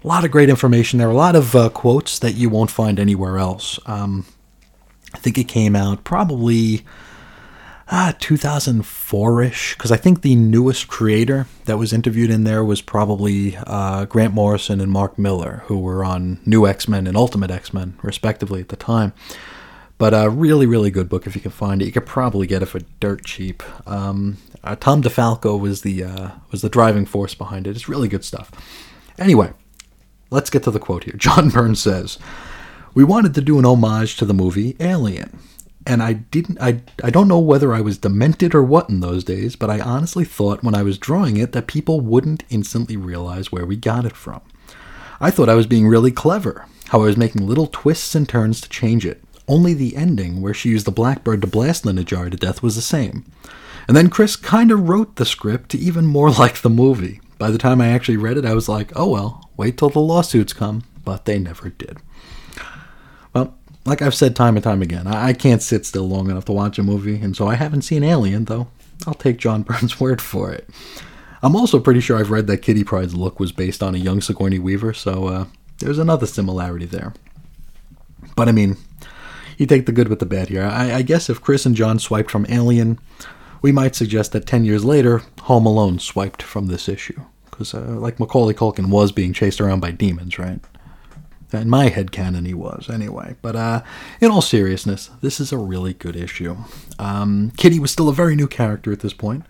A 0.04 0.08
lot 0.08 0.26
of 0.26 0.32
great 0.32 0.50
information 0.50 1.00
there. 1.00 1.10
A 1.10 1.14
lot 1.14 1.38
of 1.38 1.56
uh, 1.56 1.70
quotes 1.70 2.20
that 2.20 2.34
you 2.34 2.50
won't 2.50 2.70
find 2.70 3.00
anywhere 3.00 3.38
else. 3.38 3.80
Um, 3.86 4.26
I 5.14 5.20
think 5.20 5.38
it 5.38 5.48
came 5.48 5.74
out 5.74 6.04
probably 6.04 6.84
ah, 7.90 8.14
2004ish 8.20 9.76
because 9.76 9.92
I 9.92 9.98
think 9.98 10.22
the 10.22 10.36
newest 10.36 10.88
creator 10.88 11.48
that 11.66 11.78
was 11.78 11.94
interviewed 11.94 12.30
in 12.30 12.44
there 12.44 12.64
was 12.64 12.82
probably 12.82 13.58
uh, 13.66 14.06
Grant 14.06 14.34
Morrison 14.34 14.82
and 14.82 14.92
Mark 14.92 15.18
Millar, 15.18 15.64
who 15.66 15.80
were 15.80 16.04
on 16.04 16.40
New 16.46 16.68
X 16.68 16.88
Men 16.88 17.08
and 17.08 17.18
Ultimate 17.18 17.52
X 17.52 17.74
Men, 17.74 17.98
respectively, 18.02 18.62
at 18.62 18.70
the 18.70 18.76
time. 18.76 19.14
But 19.98 20.14
a 20.14 20.30
really, 20.30 20.68
really 20.68 20.92
good 20.92 21.10
book 21.10 21.26
if 21.26 21.36
you 21.36 21.42
can 21.42 21.52
find 21.52 21.82
it. 21.82 21.86
You 21.86 21.92
could 21.92 22.06
probably 22.06 22.46
get 22.46 22.62
it 22.62 22.68
for 22.68 22.80
dirt 23.00 23.26
cheap. 23.26 23.64
Um, 23.88 24.38
uh, 24.64 24.76
Tom 24.76 25.02
DeFalco 25.02 25.60
was 25.60 25.82
the 25.82 26.04
uh, 26.04 26.30
was 26.52 26.62
the 26.62 26.70
driving 26.70 27.06
force 27.06 27.34
behind 27.34 27.66
it. 27.68 27.76
It's 27.76 27.90
really 27.90 28.08
good 28.08 28.24
stuff. 28.24 28.52
Anyway, 29.18 29.54
let's 30.30 30.52
get 30.52 30.64
to 30.64 30.72
the 30.72 30.80
quote 30.80 31.06
here. 31.06 31.14
John 31.18 31.50
Burns 31.50 31.82
says, 31.82 32.20
"We 32.94 33.04
wanted 33.04 33.34
to 33.36 33.42
do 33.42 33.58
an 33.58 33.66
homage 33.66 34.18
to 34.18 34.26
the 34.26 34.34
movie 34.34 34.76
Alien." 34.80 35.40
And 35.88 36.04
I 36.04 36.14
didn't 36.14 36.60
I 36.62 36.82
I 37.04 37.10
don't 37.10 37.30
know 37.30 37.40
whether 37.40 37.74
I 37.74 37.82
was 37.82 37.98
demented 37.98 38.54
or 38.54 38.62
what 38.62 38.90
in 38.90 39.00
those 39.00 39.24
days, 39.24 39.56
but 39.56 39.70
I 39.70 39.80
honestly 39.80 40.26
thought 40.26 40.64
when 40.64 40.76
I 40.76 40.84
was 40.84 40.98
drawing 40.98 41.38
it 41.38 41.54
that 41.54 41.66
people 41.66 42.02
wouldn't 42.02 42.44
instantly 42.50 42.98
realize 42.98 43.52
where 43.52 43.66
we 43.66 43.78
got 43.78 44.06
it 44.06 44.16
from. 44.16 44.42
I 45.22 45.32
thought 45.32 45.50
I 45.50 45.56
was 45.56 45.66
being 45.66 45.88
really 45.88 46.12
clever, 46.12 46.66
how 46.90 47.02
I 47.02 47.06
was 47.06 47.18
making 47.18 47.48
little 47.48 47.68
twists 47.68 48.14
and 48.14 48.28
turns 48.28 48.60
to 48.62 48.70
change 48.70 49.06
it. 49.06 49.24
Only 49.48 49.74
the 49.74 49.96
ending, 49.96 50.42
where 50.42 50.54
she 50.54 50.70
used 50.70 50.86
the 50.86 50.92
blackbird 50.92 51.40
to 51.42 51.48
blast 51.48 51.86
Jar 52.06 52.30
to 52.30 52.38
death, 52.38 52.62
was 52.62 52.76
the 52.76 52.82
same. 52.82 53.24
And 53.88 53.96
then 53.96 54.10
Chris 54.10 54.36
kind 54.36 54.72
of 54.72 54.90
wrote 54.90 55.16
the 55.16 55.26
script 55.26 55.70
to 55.72 55.78
even 55.78 56.06
more 56.06 56.30
like 56.44 56.62
the 56.62 56.70
movie. 56.70 57.22
By 57.40 57.50
the 57.50 57.58
time 57.58 57.80
I 57.80 57.88
actually 57.88 58.18
read 58.18 58.38
it, 58.38 58.46
I 58.46 58.54
was 58.54 58.68
like, 58.68 58.92
oh 58.96 59.10
well, 59.10 59.50
wait 59.56 59.78
till 59.78 59.90
the 59.90 60.00
lawsuits 60.00 60.52
come. 60.52 60.84
But 61.06 61.24
they 61.24 61.40
never 61.40 61.70
did 61.70 61.98
like 63.88 64.02
I've 64.02 64.14
said 64.14 64.36
time 64.36 64.58
and 64.58 64.64
time 64.64 64.82
again, 64.82 65.08
I, 65.08 65.30
I 65.30 65.34
can't 65.34 65.62
sit 65.62 65.86
still 65.86 66.08
long 66.08 66.30
enough 66.30 66.46
to 66.46 66.52
watch 66.52 66.78
a 66.78 66.84
movie, 66.84 67.20
and 67.22 67.36
so 67.36 67.48
I 67.48 67.56
haven't 67.56 67.84
seen 67.84 68.04
Alien, 68.04 68.46
though 68.46 68.68
I'll 69.08 69.14
take 69.14 69.38
John 69.38 69.64
Byrne's 69.64 70.00
word 70.00 70.22
for 70.22 70.52
it. 70.52 70.70
I'm 71.42 71.56
also 71.56 71.80
pretty 71.80 72.02
sure 72.02 72.18
I've 72.18 72.32
read 72.32 72.48
that 72.48 72.62
Kitty 72.62 72.84
Pryde's 72.84 73.16
look 73.16 73.40
was 73.40 73.52
based 73.52 73.82
on 73.82 73.96
a 73.96 74.00
young 74.00 74.22
Sigourney 74.22 74.60
Weaver, 74.60 74.94
so 74.94 75.28
uh, 75.28 75.46
there's 75.80 76.00
another 76.00 76.26
similarity 76.26 76.86
there. 76.86 77.14
But 78.36 78.50
I 78.50 78.52
mean, 78.52 78.76
you 79.58 79.66
take 79.66 79.86
the 79.86 79.92
good 79.92 80.10
with 80.10 80.20
the 80.20 80.26
bad 80.26 80.50
here. 80.50 80.64
I, 80.64 80.96
I 80.96 81.02
guess 81.02 81.30
if 81.30 81.42
Chris 81.42 81.66
and 81.66 81.76
John 81.76 81.98
swiped 81.98 82.30
from 82.30 82.46
Alien, 82.50 83.00
we 83.62 83.72
might 83.72 83.96
suggest 83.96 84.34
that 84.34 84.46
10 84.46 84.66
years 84.66 84.84
later, 84.84 85.22
Home 85.44 85.66
Alone 85.66 86.00
swiped 86.00 86.44
from 86.44 86.68
this 86.68 86.90
issue. 86.90 87.22
Because, 87.50 87.74
uh, 87.74 87.96
like 87.98 88.20
Macaulay 88.20 88.54
Culkin 88.54 88.90
was 88.90 89.12
being 89.12 89.34
chased 89.34 89.62
around 89.62 89.80
by 89.80 89.92
demons, 89.92 90.38
right? 90.38 90.60
In 91.54 91.70
my 91.70 91.88
head 91.88 92.12
canon, 92.12 92.46
he 92.46 92.54
was, 92.54 92.90
anyway. 92.90 93.36
But 93.42 93.56
uh, 93.56 93.84
in 94.20 94.30
all 94.32 94.42
seriousness, 94.42 95.10
this 95.22 95.40
is 95.40 95.54
a 95.54 95.58
really 95.58 95.94
good 95.94 96.16
issue. 96.16 96.58
Um, 97.00 97.52
Kitty 97.56 97.80
was 97.80 97.92
still 97.92 98.10
a 98.10 98.14
very 98.14 98.36
new 98.36 98.48
character 98.48 98.92
at 98.92 99.00
this 99.00 99.14
point. 99.14 99.46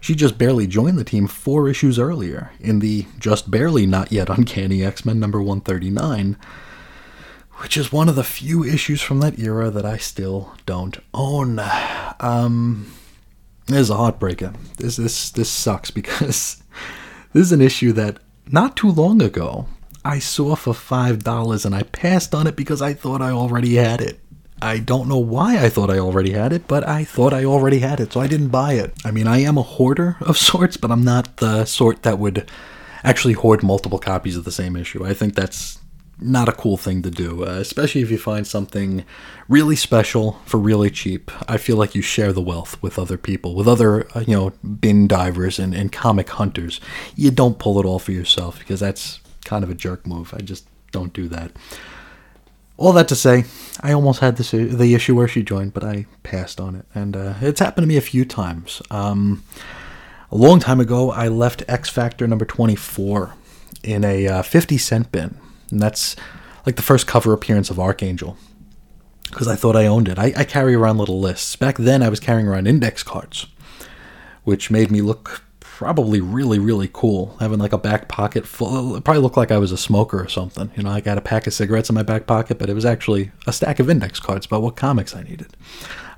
She 0.00 0.14
just 0.14 0.38
barely 0.38 0.66
joined 0.66 0.98
the 0.98 1.04
team 1.04 1.26
four 1.26 1.68
issues 1.68 1.98
earlier, 1.98 2.52
in 2.60 2.78
the 2.78 3.06
just 3.18 3.50
barely 3.50 3.86
not 3.86 4.10
yet 4.12 4.28
Uncanny 4.28 4.84
X 4.84 5.04
Men 5.04 5.20
number 5.20 5.38
139, 5.38 6.36
which 7.58 7.76
is 7.76 7.92
one 7.92 8.08
of 8.08 8.16
the 8.16 8.24
few 8.24 8.64
issues 8.64 9.00
from 9.00 9.20
that 9.20 9.38
era 9.38 9.70
that 9.70 9.86
I 9.86 9.98
still 9.98 10.54
don't 10.66 10.98
own. 11.14 11.60
Um, 12.18 12.92
this 13.66 13.78
is 13.78 13.90
a 13.90 13.94
heartbreaker. 13.94 14.56
This 14.76 14.96
this 14.96 15.30
this 15.30 15.48
sucks 15.48 15.92
because 15.92 16.62
this 17.32 17.46
is 17.46 17.52
an 17.52 17.60
issue 17.60 17.92
that 17.92 18.18
not 18.48 18.76
too 18.76 18.90
long 18.90 19.22
ago 19.22 19.66
I 20.04 20.18
saw 20.18 20.56
for 20.56 20.74
$5 20.74 21.64
and 21.64 21.74
I 21.74 21.82
passed 21.82 22.34
on 22.34 22.46
it 22.46 22.56
because 22.56 22.82
I 22.82 22.92
thought 22.92 23.22
I 23.22 23.30
already 23.30 23.76
had 23.76 24.00
it. 24.00 24.18
I 24.60 24.78
don't 24.78 25.08
know 25.08 25.18
why 25.18 25.58
I 25.58 25.68
thought 25.68 25.90
I 25.90 25.98
already 25.98 26.32
had 26.32 26.52
it, 26.52 26.68
but 26.68 26.86
I 26.86 27.02
thought 27.02 27.34
I 27.34 27.44
already 27.44 27.80
had 27.80 27.98
it, 27.98 28.12
so 28.12 28.20
I 28.20 28.28
didn't 28.28 28.48
buy 28.48 28.74
it. 28.74 28.94
I 29.04 29.10
mean, 29.10 29.26
I 29.26 29.38
am 29.38 29.58
a 29.58 29.62
hoarder 29.62 30.16
of 30.20 30.38
sorts, 30.50 30.76
but 30.76 30.90
I'm 30.90 31.04
not 31.04 31.38
the 31.38 31.64
sort 31.64 32.04
that 32.04 32.18
would 32.18 32.48
actually 33.02 33.34
hoard 33.34 33.64
multiple 33.64 33.98
copies 33.98 34.36
of 34.36 34.44
the 34.44 34.52
same 34.52 34.76
issue. 34.76 35.04
I 35.04 35.14
think 35.14 35.34
that's 35.34 35.78
not 36.20 36.48
a 36.48 36.52
cool 36.52 36.76
thing 36.76 37.02
to 37.02 37.10
do, 37.10 37.44
uh, 37.44 37.58
especially 37.58 38.02
if 38.02 38.10
you 38.10 38.18
find 38.18 38.46
something 38.46 39.04
really 39.48 39.74
special 39.74 40.38
for 40.44 40.58
really 40.58 40.90
cheap. 40.90 41.30
I 41.48 41.56
feel 41.56 41.76
like 41.76 41.96
you 41.96 42.02
share 42.02 42.32
the 42.32 42.40
wealth 42.40 42.80
with 42.80 42.98
other 42.98 43.18
people, 43.18 43.56
with 43.56 43.66
other, 43.66 44.06
uh, 44.14 44.20
you 44.20 44.36
know, 44.36 44.50
bin 44.62 45.08
divers 45.08 45.58
and, 45.58 45.74
and 45.74 45.90
comic 45.90 46.30
hunters. 46.30 46.80
You 47.16 47.32
don't 47.32 47.58
pull 47.58 47.80
it 47.80 47.86
all 47.86 47.98
for 47.98 48.12
yourself 48.12 48.60
because 48.60 48.78
that's 48.78 49.20
kind 49.44 49.64
of 49.64 49.70
a 49.70 49.74
jerk 49.74 50.06
move. 50.06 50.32
I 50.34 50.38
just 50.38 50.66
don't 50.90 51.12
do 51.12 51.28
that. 51.28 51.52
All 52.76 52.92
that 52.92 53.08
to 53.08 53.16
say, 53.16 53.44
I 53.80 53.92
almost 53.92 54.20
had 54.20 54.36
this 54.36 54.50
the 54.50 54.94
issue 54.94 55.14
where 55.14 55.28
she 55.28 55.42
joined, 55.42 55.72
but 55.72 55.84
I 55.84 56.06
passed 56.22 56.60
on 56.60 56.74
it, 56.74 56.86
and 56.94 57.16
uh, 57.16 57.34
it's 57.40 57.60
happened 57.60 57.84
to 57.84 57.88
me 57.88 57.96
a 57.96 58.02
few 58.02 58.24
times. 58.24 58.82
Um, 58.90 59.44
a 60.32 60.36
long 60.36 60.60
time 60.60 60.80
ago, 60.80 61.10
I 61.10 61.28
left 61.28 61.62
X 61.68 61.90
Factor 61.90 62.26
number 62.26 62.46
24 62.46 63.34
in 63.82 64.02
a 64.02 64.26
uh, 64.26 64.42
50 64.42 64.78
cent 64.78 65.12
bin. 65.12 65.36
And 65.70 65.80
that's 65.80 66.16
like 66.64 66.76
the 66.76 66.82
first 66.82 67.06
cover 67.06 67.34
appearance 67.34 67.68
of 67.68 67.78
Archangel. 67.78 68.38
Because 69.24 69.46
I 69.46 69.56
thought 69.56 69.76
I 69.76 69.86
owned 69.86 70.08
it. 70.08 70.18
I, 70.18 70.32
I 70.36 70.44
carry 70.44 70.74
around 70.74 70.98
little 70.98 71.20
lists. 71.20 71.56
Back 71.56 71.76
then, 71.76 72.02
I 72.02 72.08
was 72.08 72.20
carrying 72.20 72.46
around 72.46 72.66
index 72.66 73.02
cards, 73.02 73.46
which 74.44 74.70
made 74.70 74.90
me 74.90 75.00
look 75.00 75.42
probably 75.76 76.20
really, 76.20 76.58
really 76.58 76.88
cool. 76.92 77.34
Having 77.40 77.58
like 77.58 77.72
a 77.72 77.78
back 77.78 78.06
pocket 78.06 78.46
full, 78.46 78.94
it 78.94 79.04
probably 79.04 79.22
looked 79.22 79.38
like 79.38 79.50
I 79.50 79.56
was 79.56 79.72
a 79.72 79.78
smoker 79.78 80.22
or 80.22 80.28
something. 80.28 80.70
You 80.76 80.82
know, 80.82 80.90
I 80.90 81.00
got 81.00 81.16
a 81.16 81.22
pack 81.22 81.46
of 81.46 81.54
cigarettes 81.54 81.88
in 81.88 81.94
my 81.94 82.02
back 82.02 82.26
pocket, 82.26 82.58
but 82.58 82.68
it 82.68 82.74
was 82.74 82.84
actually 82.84 83.32
a 83.46 83.52
stack 83.54 83.80
of 83.80 83.88
index 83.88 84.20
cards 84.20 84.44
about 84.44 84.60
what 84.60 84.76
comics 84.76 85.16
I 85.16 85.22
needed. 85.22 85.56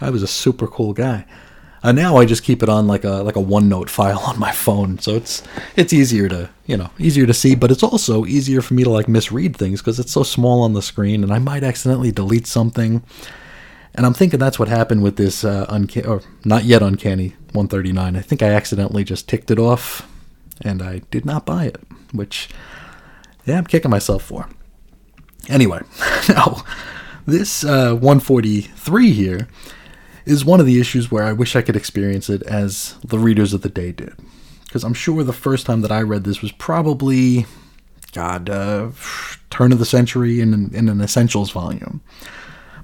I 0.01 0.11
was 0.11 0.25
a 0.25 0.27
super 0.27 0.67
cool 0.67 0.93
guy. 0.93 1.25
and 1.85 1.97
now 1.97 2.17
I 2.17 2.25
just 2.25 2.43
keep 2.43 2.65
it 2.65 2.69
on 2.69 2.89
like 2.89 3.05
a 3.05 3.23
like 3.23 3.37
a 3.37 3.43
OneNote 3.43 3.91
file 3.91 4.19
on 4.27 4.39
my 4.41 4.51
phone, 4.51 4.99
so 4.99 5.15
it's 5.15 5.43
it's 5.77 5.93
easier 5.93 6.29
to 6.29 6.51
you 6.67 6.77
know 6.77 6.91
easier 6.99 7.27
to 7.27 7.35
see, 7.35 7.55
but 7.55 7.71
it's 7.71 7.85
also 7.85 8.25
easier 8.27 8.61
for 8.61 8.75
me 8.75 8.83
to 8.83 8.91
like 8.91 9.07
misread 9.09 9.57
things 9.57 9.81
because 9.81 10.01
it's 10.01 10.13
so 10.13 10.25
small 10.25 10.63
on 10.63 10.73
the 10.73 10.83
screen, 10.83 11.23
and 11.23 11.33
I 11.33 11.39
might 11.39 11.63
accidentally 11.63 12.11
delete 12.11 12.49
something. 12.49 13.05
And 13.95 14.05
I'm 14.05 14.15
thinking 14.15 14.41
that's 14.41 14.59
what 14.59 14.69
happened 14.69 15.03
with 15.03 15.17
this 15.17 15.45
uh, 15.45 15.67
or 16.05 16.23
not 16.45 16.65
yet 16.65 16.83
uncanny 16.83 17.31
139. 17.53 18.17
I 18.17 18.21
think 18.21 18.43
I 18.43 18.49
accidentally 18.49 19.05
just 19.05 19.29
ticked 19.29 19.51
it 19.51 19.59
off, 19.59 20.09
and 20.63 20.83
I 20.83 21.03
did 21.11 21.25
not 21.25 21.47
buy 21.47 21.67
it, 21.67 21.81
which 22.13 22.49
yeah, 23.47 23.59
I'm 23.59 23.67
kicking 23.67 23.91
myself 23.91 24.25
for. 24.25 24.49
Anyway, 25.49 25.81
now 26.29 26.65
this 27.27 27.65
uh, 27.65 27.93
143 27.93 29.13
here 29.13 29.49
is 30.25 30.45
one 30.45 30.61
of 30.61 30.67
the 30.67 30.81
issues 30.81 31.11
where 31.11 31.25
I 31.25 31.33
wish 31.33 31.55
I 31.55 31.63
could 31.63 31.77
experience 31.77 32.29
it 32.31 32.43
as 32.45 32.97
the 33.05 33.19
readers 33.19 33.53
of 33.53 33.63
the 33.63 33.69
day 33.69 33.93
did. 33.93 34.15
Because 34.65 34.83
I'm 34.83 34.95
sure 34.95 35.23
the 35.23 35.33
first 35.33 35.67
time 35.67 35.83
that 35.83 35.93
I 35.93 36.01
read 36.01 36.25
this 36.25 36.43
was 36.43 36.51
probably, 36.51 37.47
God, 38.13 38.49
uh, 38.51 38.91
turn 39.51 39.71
of 39.71 39.79
the 39.79 39.85
century 39.85 40.41
in, 40.41 40.53
an, 40.53 40.75
in 40.75 40.89
an 40.89 41.01
Essentials 41.01 41.51
volume. 41.51 42.01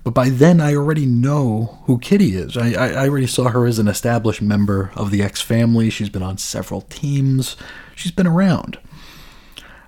But 0.02 0.14
by 0.14 0.30
then, 0.30 0.60
I 0.60 0.74
already 0.74 1.04
know 1.06 1.80
who 1.84 1.98
Kitty 1.98 2.34
is. 2.34 2.56
I, 2.56 2.72
I, 2.72 2.88
I 2.88 3.08
already 3.08 3.26
saw 3.26 3.50
her 3.50 3.66
as 3.66 3.78
an 3.78 3.88
established 3.88 4.40
member 4.40 4.90
of 4.96 5.10
the 5.10 5.22
X 5.22 5.40
family. 5.42 5.90
She's 5.90 6.08
been 6.08 6.22
on 6.22 6.38
several 6.38 6.80
teams. 6.82 7.56
She's 7.94 8.12
been 8.12 8.26
around. 8.26 8.78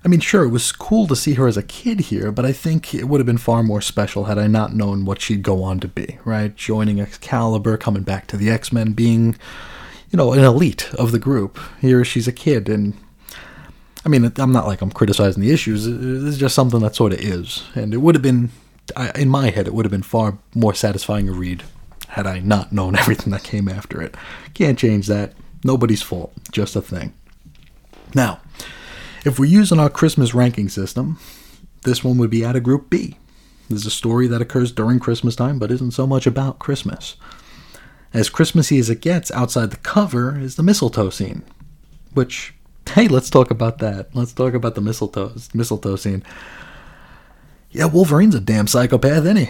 I 0.05 0.09
mean, 0.09 0.19
sure, 0.19 0.43
it 0.43 0.49
was 0.49 0.73
cool 0.73 1.07
to 1.07 1.15
see 1.15 1.35
her 1.35 1.47
as 1.47 1.55
a 1.55 1.63
kid 1.63 2.01
here, 2.01 2.31
but 2.31 2.45
I 2.45 2.51
think 2.51 2.93
it 2.93 3.05
would 3.05 3.19
have 3.19 3.25
been 3.25 3.37
far 3.37 3.63
more 3.63 3.79
special 3.79 4.25
had 4.25 4.37
I 4.37 4.47
not 4.47 4.75
known 4.75 5.05
what 5.05 5.21
she'd 5.21 5.43
go 5.43 5.63
on 5.63 5.79
to 5.79 5.87
be, 5.87 6.19
right? 6.25 6.53
Joining 6.53 6.99
Excalibur, 6.99 7.77
coming 7.77 8.03
back 8.03 8.27
to 8.27 8.37
the 8.37 8.49
X 8.49 8.73
Men, 8.73 8.91
being, 8.91 9.37
you 10.11 10.17
know, 10.17 10.33
an 10.33 10.43
elite 10.43 10.93
of 10.95 11.13
the 11.13 11.19
group. 11.19 11.57
Here 11.79 12.03
she's 12.03 12.27
a 12.27 12.33
kid, 12.33 12.67
and 12.67 12.93
I 14.05 14.09
mean, 14.09 14.29
I'm 14.37 14.51
not 14.51 14.67
like 14.67 14.81
I'm 14.81 14.91
criticizing 14.91 15.41
the 15.41 15.51
issues, 15.51 15.87
it's 15.87 16.37
just 16.37 16.53
something 16.53 16.81
that 16.81 16.95
sort 16.95 17.13
of 17.13 17.19
is. 17.19 17.63
And 17.73 17.93
it 17.93 17.97
would 17.97 18.15
have 18.15 18.21
been, 18.21 18.49
in 19.15 19.29
my 19.29 19.49
head, 19.49 19.67
it 19.67 19.73
would 19.73 19.85
have 19.85 19.91
been 19.91 20.03
far 20.03 20.37
more 20.53 20.73
satisfying 20.73 21.27
to 21.27 21.33
read 21.33 21.63
had 22.09 22.27
I 22.27 22.39
not 22.39 22.71
known 22.71 22.95
everything 22.99 23.31
that 23.31 23.43
came 23.43 23.67
after 23.67 24.01
it. 24.01 24.15
Can't 24.53 24.77
change 24.77 25.07
that. 25.07 25.33
Nobody's 25.63 26.01
fault, 26.01 26.33
just 26.51 26.75
a 26.75 26.81
thing. 26.81 27.13
Now, 28.13 28.41
if 29.25 29.39
we're 29.39 29.45
using 29.45 29.79
our 29.79 29.89
Christmas 29.89 30.33
ranking 30.33 30.69
system, 30.69 31.17
this 31.83 32.03
one 32.03 32.17
would 32.17 32.29
be 32.29 32.45
out 32.45 32.55
of 32.55 32.63
Group 32.63 32.89
B. 32.89 33.17
This 33.69 33.81
is 33.81 33.85
a 33.87 33.91
story 33.91 34.27
that 34.27 34.41
occurs 34.41 34.71
during 34.71 34.99
Christmas 34.99 35.35
time, 35.35 35.57
but 35.57 35.71
isn't 35.71 35.91
so 35.91 36.05
much 36.05 36.27
about 36.27 36.59
Christmas. 36.59 37.15
As 38.13 38.29
Christmassy 38.29 38.77
as 38.77 38.89
it 38.89 39.01
gets, 39.01 39.31
outside 39.31 39.71
the 39.71 39.77
cover 39.77 40.37
is 40.37 40.55
the 40.55 40.63
mistletoe 40.63 41.09
scene, 41.09 41.43
which, 42.13 42.53
hey, 42.89 43.07
let's 43.07 43.29
talk 43.29 43.49
about 43.49 43.79
that. 43.79 44.13
Let's 44.13 44.33
talk 44.33 44.53
about 44.53 44.75
the 44.75 44.81
mistletoe, 44.81 45.33
mistletoe 45.53 45.95
scene. 45.95 46.23
Yeah, 47.73 47.85
Wolverine's 47.85 48.35
a 48.35 48.39
damn 48.39 48.67
psychopath, 48.67 49.23
isn't 49.23 49.37
he? 49.37 49.49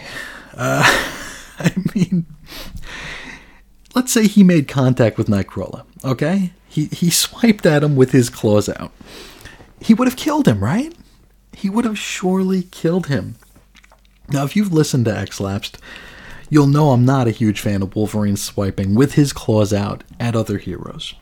Uh, 0.55 0.83
I 1.59 1.71
mean, 1.93 2.25
let's 3.93 4.11
say 4.11 4.27
he 4.27 4.43
made 4.43 4.67
contact 4.67 5.17
with 5.17 5.27
Nightcrawler, 5.27 5.85
okay? 6.03 6.53
He, 6.67 6.85
he 6.85 7.11
swiped 7.11 7.65
at 7.65 7.83
him 7.83 7.95
with 7.95 8.11
his 8.11 8.29
claws 8.31 8.67
out 8.67 8.91
he 9.83 9.93
would 9.93 10.07
have 10.07 10.17
killed 10.17 10.47
him, 10.47 10.63
right? 10.63 10.93
He 11.53 11.69
would 11.69 11.85
have 11.85 11.99
surely 11.99 12.63
killed 12.63 13.07
him. 13.07 13.35
Now, 14.29 14.45
if 14.45 14.55
you've 14.55 14.73
listened 14.73 15.05
to 15.05 15.17
X 15.17 15.39
Lapsed, 15.39 15.77
you'll 16.49 16.67
know 16.67 16.91
I'm 16.91 17.05
not 17.05 17.27
a 17.27 17.31
huge 17.31 17.59
fan 17.59 17.81
of 17.81 17.95
Wolverine 17.95 18.37
swiping 18.37 18.95
with 18.95 19.13
his 19.13 19.33
claws 19.33 19.73
out 19.73 20.03
at 20.19 20.35
other 20.35 20.57
heroes. 20.57 21.13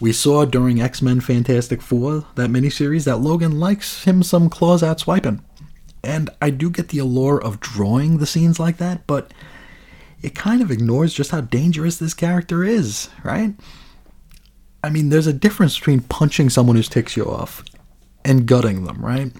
We 0.00 0.12
saw 0.12 0.44
during 0.44 0.80
X 0.80 1.00
Men 1.00 1.20
Fantastic 1.20 1.82
Four, 1.82 2.24
that 2.34 2.50
miniseries, 2.50 3.04
that 3.04 3.18
Logan 3.18 3.60
likes 3.60 4.04
him 4.04 4.22
some 4.22 4.50
claws 4.50 4.82
out 4.82 5.00
swiping. 5.00 5.42
And 6.02 6.30
I 6.40 6.50
do 6.50 6.70
get 6.70 6.88
the 6.88 6.98
allure 6.98 7.42
of 7.42 7.60
drawing 7.60 8.18
the 8.18 8.26
scenes 8.26 8.60
like 8.60 8.76
that, 8.78 9.06
but 9.06 9.32
it 10.22 10.34
kind 10.34 10.62
of 10.62 10.70
ignores 10.70 11.14
just 11.14 11.30
how 11.30 11.40
dangerous 11.40 11.96
this 11.96 12.14
character 12.14 12.64
is, 12.64 13.08
right? 13.24 13.54
I 14.82 14.90
mean, 14.90 15.08
there's 15.08 15.26
a 15.26 15.32
difference 15.32 15.78
between 15.78 16.00
punching 16.00 16.50
someone 16.50 16.76
who 16.76 16.82
ticks 16.82 17.16
you 17.16 17.28
off 17.28 17.64
and 18.24 18.46
gutting 18.46 18.84
them, 18.84 19.04
right? 19.04 19.32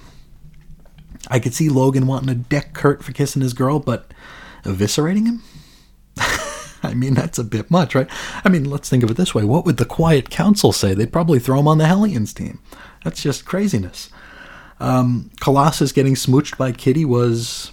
I 1.28 1.38
could 1.38 1.54
see 1.54 1.68
Logan 1.68 2.06
wanting 2.06 2.28
to 2.28 2.34
deck 2.34 2.72
Kurt 2.72 3.02
for 3.02 3.12
kissing 3.12 3.42
his 3.42 3.52
girl, 3.52 3.78
but 3.78 4.12
eviscerating 4.64 5.26
him? 5.26 5.42
I 6.82 6.94
mean, 6.94 7.14
that's 7.14 7.38
a 7.38 7.44
bit 7.44 7.70
much, 7.70 7.94
right? 7.94 8.08
I 8.44 8.48
mean, 8.48 8.64
let's 8.64 8.88
think 8.88 9.02
of 9.02 9.10
it 9.10 9.16
this 9.16 9.34
way. 9.34 9.44
What 9.44 9.64
would 9.64 9.76
the 9.76 9.84
Quiet 9.84 10.30
Council 10.30 10.72
say? 10.72 10.94
They'd 10.94 11.12
probably 11.12 11.38
throw 11.38 11.58
him 11.58 11.68
on 11.68 11.78
the 11.78 11.86
Hellions 11.86 12.32
team. 12.32 12.60
That's 13.04 13.22
just 13.22 13.44
craziness. 13.44 14.10
Um, 14.78 15.30
Colossus 15.40 15.92
getting 15.92 16.14
smooched 16.14 16.56
by 16.56 16.72
Kitty 16.72 17.04
was. 17.04 17.72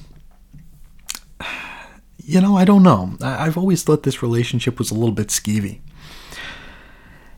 You 2.25 2.39
know, 2.39 2.55
I 2.55 2.63
don't 2.63 2.83
know. 2.83 3.17
I've 3.21 3.57
always 3.57 3.83
thought 3.83 4.03
this 4.03 4.23
relationship 4.23 4.79
was 4.79 4.91
a 4.91 4.93
little 4.93 5.11
bit 5.11 5.27
skeevy. 5.27 5.81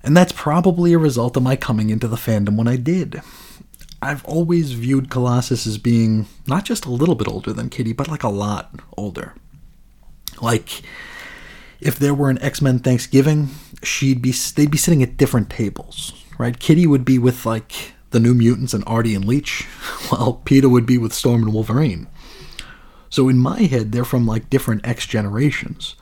And 0.04 0.16
that's 0.16 0.32
probably 0.32 0.94
a 0.94 1.00
result 1.00 1.36
of 1.36 1.42
my 1.42 1.56
coming 1.56 1.90
into 1.90 2.08
the 2.08 2.16
fandom 2.16 2.56
when 2.56 2.68
I 2.68 2.76
did. 2.76 3.20
I've 4.00 4.24
always 4.26 4.74
viewed 4.74 5.10
Colossus 5.10 5.66
as 5.66 5.80
being 5.80 6.28
not 6.46 6.66
just 6.66 6.86
a 6.86 6.92
little 6.92 7.16
bit 7.16 7.28
older 7.28 7.52
than 7.52 7.72
Kitty, 7.72 7.94
but 7.94 8.08
like 8.08 8.22
a 8.22 8.30
lot 8.30 8.80
older. 8.96 9.34
Like, 10.40 10.84
if 11.80 11.98
there 11.98 12.14
were 12.14 12.30
an 12.30 12.40
X 12.42 12.62
Men 12.62 12.78
Thanksgiving, 12.78 13.50
she'd 13.82 14.22
be 14.22 14.32
they'd 14.32 14.70
be 14.70 14.78
sitting 14.78 15.02
at 15.02 15.18
different 15.18 15.50
tables, 15.50 16.14
right? 16.38 16.60
Kitty 16.60 16.86
would 16.86 17.04
be 17.04 17.18
with 17.18 17.44
like 17.44 17.94
the 18.16 18.20
New 18.22 18.34
Mutants 18.34 18.74
and 18.74 18.82
Artie 18.88 19.14
and 19.14 19.26
Leech, 19.26 19.64
while 20.10 20.42
Peter 20.46 20.70
would 20.70 20.86
be 20.86 20.98
with 20.98 21.12
Storm 21.12 21.44
and 21.44 21.54
Wolverine. 21.54 22.08
So 23.10 23.28
in 23.28 23.38
my 23.38 23.64
head, 23.64 23.92
they're 23.92 24.06
from 24.06 24.26
like 24.26 24.50
different 24.50 24.88
X 24.88 25.06
generations. 25.06 25.96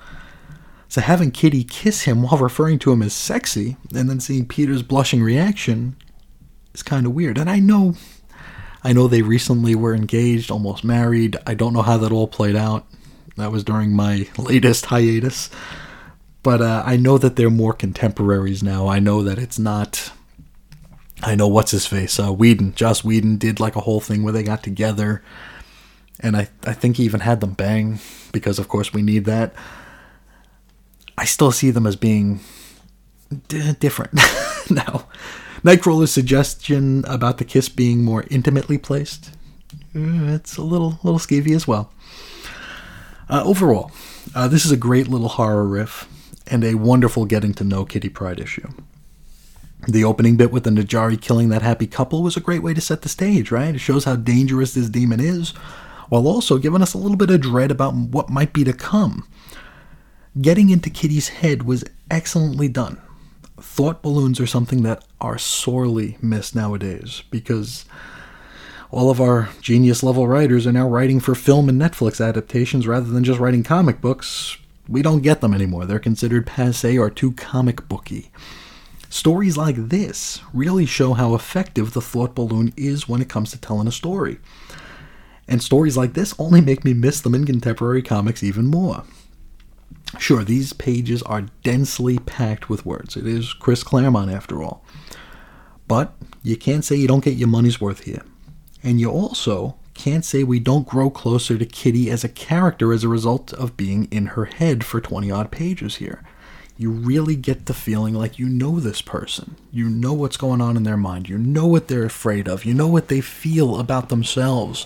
So 0.88 1.02
having 1.02 1.32
Kitty 1.32 1.64
kiss 1.64 2.04
him 2.04 2.22
while 2.22 2.38
referring 2.38 2.78
to 2.80 2.92
him 2.92 3.02
as 3.02 3.14
sexy, 3.14 3.78
and 3.96 4.08
then 4.08 4.20
seeing 4.20 4.48
Peter's 4.48 4.84
blushing 4.84 5.24
reaction, 5.24 5.96
is 6.76 6.84
kind 6.84 7.08
of 7.08 7.14
weird. 7.16 7.40
And 7.40 7.50
I 7.50 7.58
know, 7.58 7.96
I 8.84 8.94
know 8.94 9.08
they 9.08 9.24
recently 9.24 9.74
were 9.74 9.96
engaged, 9.96 10.52
almost 10.52 10.84
married. 10.84 11.36
I 11.48 11.56
don't 11.56 11.74
know 11.74 11.82
how 11.82 11.98
that 11.98 12.12
all 12.12 12.28
played 12.28 12.56
out. 12.56 12.86
That 13.38 13.52
was 13.52 13.64
during 13.64 13.92
my 13.92 14.28
latest 14.38 14.86
hiatus. 14.86 15.50
But 16.44 16.62
uh, 16.62 16.84
I 16.86 16.96
know 16.96 17.18
that 17.18 17.38
they're 17.38 17.50
more 17.50 17.74
contemporaries 17.74 18.62
now. 18.62 18.88
I 18.88 19.00
know 19.00 19.24
that 19.24 19.40
it's 19.40 19.58
not. 19.58 20.12
I 21.26 21.36
know 21.36 21.48
what's 21.48 21.72
his 21.72 21.86
face. 21.86 22.20
Uh, 22.20 22.34
Whedon, 22.34 22.76
Joss 22.76 23.04
Whedon, 23.04 23.38
did 23.38 23.60
like 23.60 23.76
a 23.76 23.82
whole 23.82 24.02
thing 24.02 24.24
where 24.24 24.34
they 24.34 24.44
got 24.44 24.62
together, 24.62 25.24
and 26.20 26.36
I 26.36 26.50
I 26.66 26.74
think 26.74 26.98
he 26.98 27.04
even 27.04 27.22
had 27.22 27.40
them 27.40 27.54
bang 27.54 28.00
because 28.32 28.60
of 28.60 28.68
course 28.68 28.94
we 28.94 29.02
need 29.02 29.26
that. 29.26 29.54
I 31.18 31.26
still 31.26 31.52
see 31.52 31.72
them 31.72 31.88
as 31.88 31.96
being 31.96 32.42
d- 33.48 33.74
different 33.80 34.14
now. 34.70 35.08
Nightcrawler's 35.64 36.12
suggestion 36.12 37.06
about 37.08 37.38
the 37.38 37.46
kiss 37.46 37.70
being 37.70 38.04
more 38.04 38.26
intimately 38.30 38.78
placed, 38.78 39.30
uh, 39.96 40.34
it's 40.36 40.58
a 40.58 40.62
little 40.62 41.00
little 41.04 41.20
skeevy 41.20 41.56
as 41.56 41.68
well. 41.68 41.92
Uh, 43.30 43.44
overall, 43.46 43.92
uh, 44.36 44.48
this 44.50 44.66
is 44.66 44.72
a 44.72 44.78
great 44.78 45.08
little 45.08 45.30
horror 45.30 45.66
riff 45.66 46.08
and 46.48 46.64
a 46.66 46.76
wonderful 46.76 47.26
getting 47.26 47.54
to 47.54 47.64
know 47.64 47.86
Kitty 47.86 48.10
Pryde 48.10 48.42
issue. 48.42 48.68
The 49.88 50.04
opening 50.06 50.38
bit 50.38 50.52
with 50.52 50.64
the 50.64 50.70
Najari 50.70 51.20
killing 51.20 51.50
that 51.50 51.62
happy 51.62 51.88
couple 51.88 52.24
was 52.24 52.38
a 52.38 52.42
great 52.42 52.64
way 52.64 52.74
to 52.74 52.82
set 52.82 53.02
the 53.02 53.10
stage, 53.10 53.52
right? 53.52 53.76
It 53.76 53.80
shows 53.80 54.06
how 54.06 54.16
dangerous 54.16 54.74
this 54.74 54.90
demon 54.90 55.20
is, 55.20 55.50
while 56.10 56.28
also 56.28 56.58
giving 56.58 56.82
us 56.82 56.94
a 56.94 56.98
little 56.98 57.18
bit 57.18 57.30
of 57.30 57.42
dread 57.42 57.70
about 57.70 57.94
what 57.94 58.30
might 58.30 58.54
be 58.54 58.64
to 58.64 58.74
come. 58.74 59.28
Getting 60.40 60.70
into 60.70 60.90
Kitty's 60.90 61.30
head 61.30 61.64
was 61.64 61.84
excellently 62.10 62.68
done. 62.68 63.02
Thought 63.60 64.02
balloons 64.02 64.40
are 64.40 64.48
something 64.48 64.84
that 64.84 65.04
are 65.20 65.38
sorely 65.38 66.18
missed 66.22 66.56
nowadays 66.56 67.24
because 67.30 67.86
all 68.90 69.10
of 69.10 69.20
our 69.20 69.50
genius 69.62 70.02
level 70.02 70.28
writers 70.28 70.66
are 70.66 70.72
now 70.72 70.88
writing 70.88 71.20
for 71.20 71.36
film 71.36 71.68
and 71.68 71.80
Netflix 71.80 72.24
adaptations 72.26 72.88
rather 72.88 73.10
than 73.10 73.24
just 73.24 73.40
writing 73.40 73.64
comic 73.64 74.02
books. 74.02 74.58
We 74.88 75.02
don't 75.02 75.22
get 75.24 75.42
them 75.42 75.54
anymore. 75.54 75.86
They're 75.86 76.00
considered 76.00 76.48
passe 76.48 76.98
or 76.98 77.10
too 77.10 77.34
comic 77.34 77.88
booky. 77.88 78.32
Stories 79.14 79.58
like 79.58 79.76
this 79.76 80.42
really 80.56 80.88
show 80.88 81.14
how 81.14 81.36
effective 81.36 81.94
the 81.94 82.02
thought 82.02 82.34
balloon 82.34 82.74
is 82.76 83.08
when 83.08 83.22
it 83.22 83.30
comes 83.30 83.52
to 83.52 83.62
telling 83.62 83.88
a 83.88 83.92
story. 83.92 84.40
And 85.48 85.62
stories 85.62 85.96
like 85.96 86.16
this 86.16 86.34
only 86.40 86.62
make 86.62 86.84
me 86.84 86.96
miss 86.96 87.22
them 87.22 87.36
in 87.36 87.46
contemporary 87.46 88.02
comics 88.02 88.42
even 88.42 88.66
more. 88.66 89.04
Sure, 90.18 90.44
these 90.44 90.74
pages 90.74 91.22
are 91.22 91.46
densely 91.62 92.18
packed 92.18 92.70
with 92.70 92.88
words. 92.88 93.16
It 93.16 93.28
is 93.28 93.54
Chris 93.54 93.84
Claremont, 93.84 94.32
after 94.32 94.64
all. 94.64 94.84
But 95.88 96.16
you 96.42 96.58
can't 96.58 96.84
say 96.84 96.96
you 96.96 97.08
don't 97.08 97.24
get 97.24 97.38
your 97.38 97.48
money's 97.48 97.80
worth 97.80 98.06
here. 98.06 98.24
And 98.82 99.00
you 99.00 99.12
also 99.12 99.76
can't 99.94 100.26
say 100.26 100.44
we 100.44 100.60
don't 100.60 100.88
grow 100.88 101.12
closer 101.12 101.60
to 101.60 101.68
Kitty 101.68 102.10
as 102.10 102.24
a 102.24 102.30
character 102.30 102.92
as 102.92 103.04
a 103.04 103.10
result 103.10 103.54
of 103.54 103.78
being 103.78 104.06
in 104.06 104.26
her 104.34 104.46
head 104.46 104.84
for 104.84 105.00
20 105.00 105.30
odd 105.30 105.52
pages 105.52 105.98
here 105.98 106.24
you 106.78 106.90
really 106.90 107.36
get 107.36 107.68
the 107.68 107.74
feeling 107.74 108.14
like 108.14 108.40
you 108.40 108.48
know 108.48 108.80
this 108.80 109.02
person. 109.02 109.56
You 109.72 109.90
know 109.90 110.14
what's 110.14 110.38
going 110.38 110.62
on 110.62 110.76
in 110.76 110.84
their 110.84 110.98
mind. 110.98 111.30
You 111.30 111.38
know 111.38 111.68
what 111.68 111.88
they're 111.88 112.06
afraid 112.06 112.48
of. 112.48 112.66
You 112.66 112.74
know 112.74 112.88
what 112.88 113.10
they 113.10 113.22
feel 113.22 113.80
about 113.80 114.10
themselves. 114.10 114.86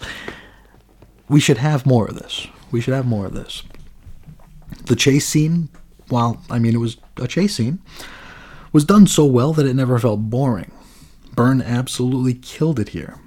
We 1.29 1.39
should 1.39 1.57
have 1.57 1.85
more 1.85 2.07
of 2.07 2.15
this. 2.15 2.47
We 2.71 2.81
should 2.81 2.93
have 2.93 3.05
more 3.05 3.25
of 3.25 3.33
this. 3.33 3.63
The 4.85 4.95
chase 4.95 5.25
scene, 5.25 5.69
while 6.09 6.41
I 6.49 6.59
mean 6.59 6.75
it 6.75 6.79
was 6.79 6.97
a 7.17 7.27
chase 7.27 7.55
scene, 7.55 7.79
was 8.73 8.85
done 8.85 9.07
so 9.07 9.25
well 9.25 9.53
that 9.53 9.65
it 9.65 9.73
never 9.73 9.97
felt 9.97 10.29
boring. 10.29 10.71
Byrne 11.35 11.61
absolutely 11.61 12.33
killed 12.33 12.79
it 12.79 12.89
here. 12.89 13.17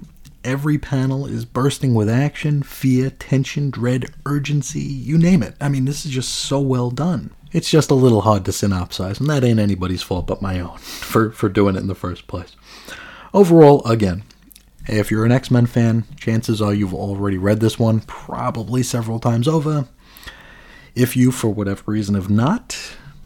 Every 0.43 0.77
panel 0.77 1.25
is 1.25 1.45
bursting 1.45 1.93
with 1.93 2.09
action, 2.09 2.63
fear, 2.63 3.09
tension, 3.11 3.69
dread, 3.69 4.07
urgency, 4.25 4.81
you 4.81 5.17
name 5.17 5.43
it. 5.43 5.55
I 5.61 5.69
mean, 5.69 5.85
this 5.85 6.05
is 6.05 6.11
just 6.11 6.29
so 6.29 6.59
well 6.59 6.89
done. 6.89 7.31
It's 7.53 7.69
just 7.69 7.91
a 7.91 7.95
little 7.95 8.21
hard 8.21 8.45
to 8.45 8.51
synopsize, 8.51 9.19
and 9.19 9.29
that 9.29 9.43
ain't 9.43 9.59
anybody's 9.59 10.01
fault 10.01 10.27
but 10.27 10.41
my 10.41 10.59
own 10.59 10.77
for, 10.77 11.31
for 11.31 11.49
doing 11.49 11.75
it 11.75 11.79
in 11.79 11.87
the 11.87 11.95
first 11.95 12.27
place. 12.27 12.55
Overall, 13.33 13.85
again, 13.85 14.23
if 14.87 15.11
you're 15.11 15.25
an 15.25 15.31
X 15.31 15.51
Men 15.51 15.65
fan, 15.65 16.05
chances 16.17 16.61
are 16.61 16.73
you've 16.73 16.93
already 16.93 17.37
read 17.37 17.59
this 17.59 17.77
one, 17.77 18.01
probably 18.01 18.83
several 18.83 19.19
times 19.19 19.47
over. 19.47 19.87
If 20.95 21.15
you, 21.15 21.31
for 21.31 21.49
whatever 21.49 21.83
reason, 21.85 22.15
have 22.15 22.29
not, 22.29 22.77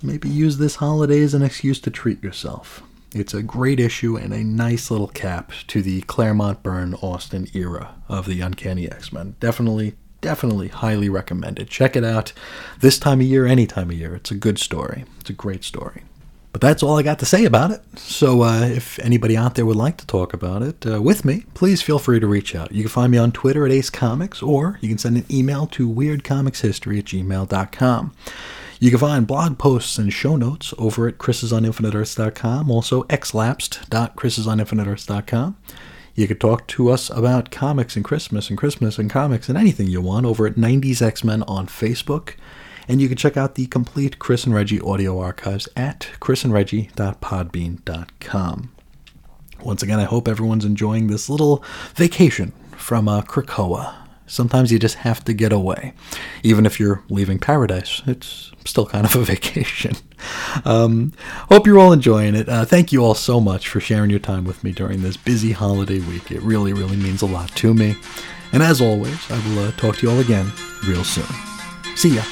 maybe 0.01 0.29
use 0.29 0.57
this 0.57 0.75
holiday 0.75 1.21
as 1.21 1.33
an 1.33 1.41
excuse 1.41 1.79
to 1.81 1.89
treat 1.89 2.21
yourself. 2.23 2.83
It's 3.13 3.33
a 3.33 3.41
great 3.41 3.79
issue 3.79 4.17
and 4.17 4.33
a 4.33 4.43
nice 4.43 4.91
little 4.91 5.07
cap 5.07 5.51
to 5.67 5.81
the 5.81 6.01
Claremont 6.01 6.61
Byrne 6.61 6.95
Austin 6.95 7.47
era 7.53 7.95
of 8.09 8.25
the 8.25 8.41
Uncanny 8.41 8.91
X 8.91 9.13
Men. 9.13 9.35
Definitely 9.39 9.95
definitely 10.25 10.67
highly 10.69 11.07
recommended. 11.07 11.69
Check 11.69 11.95
it 11.95 12.03
out 12.03 12.33
this 12.79 12.97
time 12.97 13.21
of 13.21 13.27
year, 13.27 13.45
any 13.45 13.67
time 13.67 13.91
of 13.91 13.95
year. 13.95 14.15
It's 14.15 14.31
a 14.31 14.35
good 14.35 14.57
story. 14.57 15.05
It's 15.19 15.29
a 15.29 15.33
great 15.33 15.63
story. 15.63 16.01
But 16.51 16.61
that's 16.61 16.81
all 16.81 16.97
I 16.97 17.03
got 17.03 17.19
to 17.19 17.27
say 17.27 17.45
about 17.45 17.69
it. 17.69 17.83
So 17.99 18.41
uh, 18.41 18.61
if 18.61 18.97
anybody 18.97 19.37
out 19.37 19.53
there 19.53 19.67
would 19.67 19.75
like 19.75 19.97
to 19.97 20.07
talk 20.07 20.33
about 20.33 20.63
it 20.63 20.83
uh, 20.83 20.99
with 20.99 21.25
me, 21.25 21.45
please 21.53 21.83
feel 21.83 21.99
free 21.99 22.19
to 22.19 22.25
reach 22.25 22.55
out. 22.55 22.71
You 22.71 22.81
can 22.81 22.89
find 22.89 23.11
me 23.11 23.19
on 23.19 23.33
Twitter 23.33 23.67
at 23.67 23.71
Ace 23.71 23.91
Comics, 23.91 24.41
or 24.41 24.79
you 24.81 24.89
can 24.89 24.97
send 24.97 25.15
an 25.15 25.25
email 25.29 25.67
to 25.67 25.87
weirdcomicshistory 25.87 26.97
at 26.97 27.05
gmail.com. 27.05 28.13
You 28.79 28.89
can 28.89 28.99
find 28.99 29.27
blog 29.27 29.59
posts 29.59 29.99
and 29.99 30.11
show 30.11 30.37
notes 30.37 30.73
over 30.79 31.07
at 31.07 31.19
chrisisoninfiniteearths.com, 31.19 32.71
also 32.71 33.03
xlapsed.chrisisoninfiniteearths.com. 33.03 35.57
You 36.15 36.27
could 36.27 36.39
talk 36.39 36.65
to 36.67 36.89
us 36.89 37.09
about 37.09 37.49
comics 37.51 37.97
and 37.97 38.05
Christmas 38.05 38.49
and 38.49 38.57
Christmas 38.57 38.97
and 38.97 39.09
comics 39.09 39.49
and 39.49 39.57
anything 39.57 39.87
you 39.87 39.99
want 40.01 40.25
over 40.25 40.47
at 40.47 40.55
90s 40.55 41.01
X 41.01 41.25
Men 41.25 41.43
on 41.43 41.67
Facebook. 41.67 42.35
And 42.87 43.01
you 43.01 43.09
can 43.09 43.17
check 43.17 43.35
out 43.35 43.55
the 43.55 43.67
complete 43.67 44.17
Chris 44.17 44.45
and 44.45 44.55
Reggie 44.55 44.79
audio 44.79 45.19
archives 45.19 45.67
at 45.75 46.07
chrisandreggie.podbean.com. 46.21 48.71
Once 49.63 49.83
again, 49.83 49.99
I 49.99 50.03
hope 50.03 50.27
everyone's 50.27 50.65
enjoying 50.65 51.07
this 51.07 51.29
little 51.29 51.63
vacation 51.95 52.53
from 52.77 53.09
uh, 53.09 53.21
Krakoa. 53.21 54.04
Sometimes 54.27 54.71
you 54.71 54.79
just 54.79 54.95
have 54.97 55.23
to 55.25 55.33
get 55.33 55.53
away. 55.53 55.93
Even 56.43 56.65
if 56.65 56.79
you're 56.79 57.03
leaving 57.09 57.39
paradise, 57.39 58.01
it's 58.07 58.51
still 58.65 58.85
kind 58.85 59.05
of 59.05 59.15
a 59.15 59.19
vacation. 59.23 59.93
Um, 60.63 61.13
hope 61.49 61.67
you're 61.67 61.79
all 61.79 61.93
enjoying 61.93 62.35
it. 62.35 62.49
Uh, 62.49 62.65
thank 62.65 62.91
you 62.91 63.03
all 63.03 63.13
so 63.13 63.39
much 63.39 63.67
for 63.67 63.79
sharing 63.79 64.09
your 64.09 64.19
time 64.19 64.45
with 64.45 64.63
me 64.63 64.71
during 64.71 65.01
this 65.01 65.17
busy 65.17 65.51
holiday 65.51 65.99
week. 65.99 66.31
It 66.31 66.41
really, 66.41 66.73
really 66.73 66.97
means 66.97 67.21
a 67.21 67.27
lot 67.27 67.49
to 67.57 67.73
me. 67.73 67.95
And 68.51 68.63
as 68.63 68.81
always, 68.81 69.19
I 69.29 69.37
will 69.47 69.65
uh, 69.65 69.71
talk 69.71 69.97
to 69.97 70.07
you 70.07 70.13
all 70.13 70.19
again 70.19 70.51
real 70.87 71.03
soon. 71.03 71.25
See 71.95 72.15
ya. 72.15 72.23